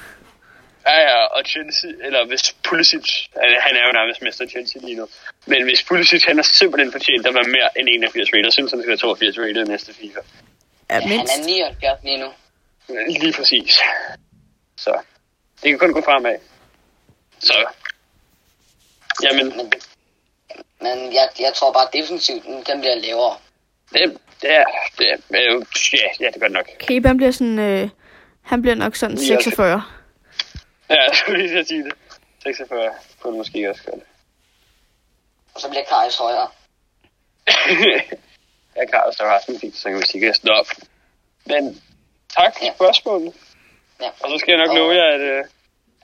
[0.86, 3.06] Ja, ja, og Chelsea, eller hvis Pulisic,
[3.42, 5.06] altså, han er jo nærmest mester Chelsea lige nu,
[5.46, 8.80] men hvis Pulisic, han er simpelthen fortjent at være mere end 81 rated, synes han
[8.80, 10.20] skal være 82 rated i næste FIFA.
[10.90, 11.32] Ja, Ja, han mindst.
[11.38, 12.28] er 79 lige nu.
[13.20, 13.78] Lige præcis.
[14.76, 14.92] Så,
[15.62, 16.36] det kan kun gå fremad.
[17.38, 17.56] Så,
[19.22, 19.52] jamen,
[20.80, 23.36] Men, jeg, jeg tror bare, defensivt, den den bliver lavere.
[23.92, 24.64] det, det er,
[24.98, 26.68] det er, det er jo, ja, ja, det gør det nok.
[27.06, 27.88] Han bliver sådan, øh,
[28.42, 29.82] han bliver nok sådan 46.
[30.90, 31.92] Ja, jeg skulle lige til at sige det.
[32.42, 34.04] 46 kunne det måske også gøre det.
[35.54, 36.48] Og så bliver Kajs højere.
[38.76, 40.66] jeg kan også have haft en fint, så kan vi sige, at op.
[41.46, 41.82] Men
[42.36, 42.72] tak for Ja.
[42.74, 43.34] spørgsmålet.
[44.00, 44.08] Ja.
[44.20, 45.44] Og så skal jeg nok love jer, at, øh,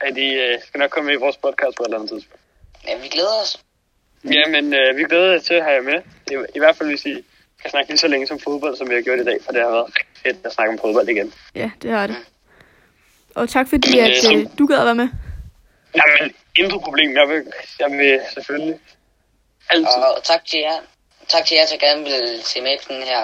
[0.01, 2.43] at I øh, skal nok komme med i vores podcast på et eller andet tidspunkt.
[2.87, 3.61] Ja, vi glæder os.
[4.25, 6.03] Ja, men øh, vi glæder os til at have jer med.
[6.31, 7.15] I, I hvert fald, hvis I
[7.63, 9.63] kan snakke lige så længe som fodbold, som vi har gjort i dag, for det
[9.63, 11.33] har været rigtig fedt at snakke om fodbold igen.
[11.55, 12.17] Ja, det har det.
[13.35, 15.09] Og tak fordi, Men, øh, at som- øh, du gad at være med.
[15.97, 17.11] Jamen, intet problem.
[17.17, 17.43] Jeg vil,
[17.81, 18.79] jeg vil selvfølgelig
[19.71, 19.87] altid.
[19.87, 20.79] Og tak til jer.
[21.29, 23.23] Tak til jer, der gerne vil se med i den her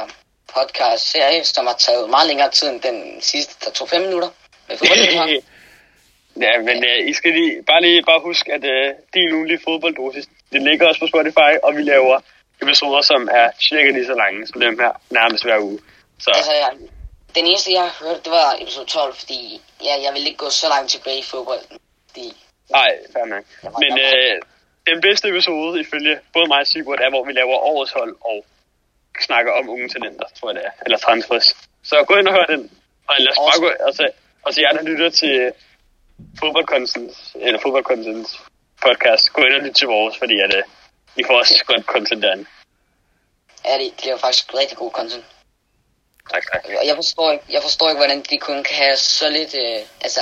[0.54, 4.28] podcast-serie, som har taget meget længere tid end den sidste, der tog fem minutter.
[4.68, 5.42] Med fodbold.
[6.46, 10.24] ja, men øh, I skal lige, bare lige bare husk, at øh, din ugenlige fodbolddosis,
[10.52, 12.20] det ligger også på Spotify, og vi laver
[12.62, 15.78] episoder, som er cirka lige så lange som dem her, nærmest hver uge.
[16.18, 16.70] Så altså, jeg,
[17.34, 20.50] den eneste, jeg har hørt, det var episode 12, fordi ja, jeg ville ikke gå
[20.50, 21.78] så langt tilbage i fodbolden.
[22.08, 22.26] Fordi,
[22.70, 23.44] nej, fair nok.
[23.82, 24.34] Men øh,
[24.90, 28.38] den bedste episode, ifølge både mig og Sigurd, er, hvor vi laver årets hold og
[29.26, 30.74] snakker om unge talenter, tror jeg det er.
[30.84, 31.46] Eller transfers.
[31.84, 32.62] Så gå ind og hør den.
[33.08, 34.04] Og lad os bare gå, og så,
[34.44, 35.52] og så jer, der lytter til
[36.40, 38.28] fodboldcontent, eller fodboldcontent
[38.86, 40.62] podcast, gå ind og lyt til vores, fordi at, uh,
[41.16, 42.46] I får også godt content derinde.
[43.64, 45.24] ja, det, det er jo faktisk rigtig god content.
[46.32, 46.62] Tak, tak.
[46.80, 49.80] Og jeg forstår ikke, jeg forstår ikke, hvordan de kun kan have så lidt, øh,
[50.00, 50.20] altså,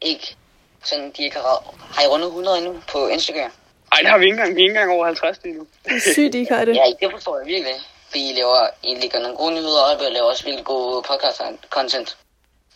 [0.00, 0.36] ikke,
[0.84, 3.52] sådan, de ikke har, har I rundet 100 endnu på Instagram?
[3.92, 4.56] Ej, det har vi ikke engang.
[4.56, 5.66] Vi er ikke engang over 50 lige nu.
[5.84, 6.76] Det er sygt, ikke har det.
[6.76, 7.74] Ja, det forstår jeg virkelig.
[8.08, 12.16] Fordi I laver, I lægger nogle gode nyheder op, og laver også virkelig god podcast-content.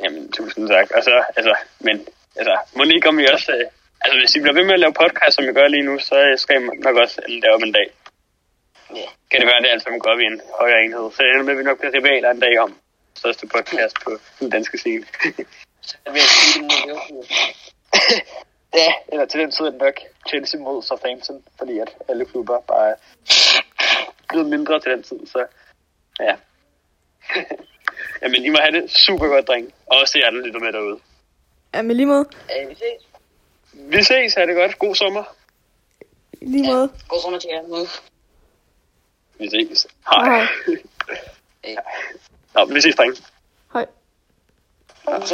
[0.03, 0.91] Jamen, tusind tak.
[0.91, 2.07] Og så, altså, men,
[2.37, 3.67] altså, må ikke om I også, øh,
[4.05, 6.17] altså, hvis I bliver ved med at lave podcast, som I gør lige nu, så
[6.27, 7.89] øh, skal I nok også lave om en dag.
[8.99, 9.07] Ja.
[9.31, 11.07] Kan det være, at det altså går op i en højere enhed.
[11.13, 12.71] Så det ender med, at vi nok bliver rivaler en dag om
[13.21, 15.05] største podcast på den danske scene.
[15.89, 17.25] Så vil jeg sige det Liverpool.
[18.81, 19.99] ja, eller til den tid er det nok
[20.29, 22.97] Chelsea mod Southampton, fordi at alle klubber bare er
[24.29, 25.47] blevet mindre til den tid, så
[26.21, 26.35] ja.
[28.23, 29.75] Jamen, I må have det super godt, dreng.
[29.87, 30.99] Og også jer, der lytter med derude.
[31.75, 32.27] Ja, men lige måde.
[32.53, 33.14] Øh, vi ses.
[33.77, 34.79] Vi ses, ha' det godt.
[34.79, 35.25] God sommer.
[36.43, 36.93] Lige måde.
[37.09, 37.87] God sommer til jer nu.
[39.39, 39.87] Vi ses.
[40.11, 40.47] Hej.
[41.65, 41.77] Hej.
[42.55, 43.17] Nå, vi ses, dreng.
[43.73, 43.87] Hej.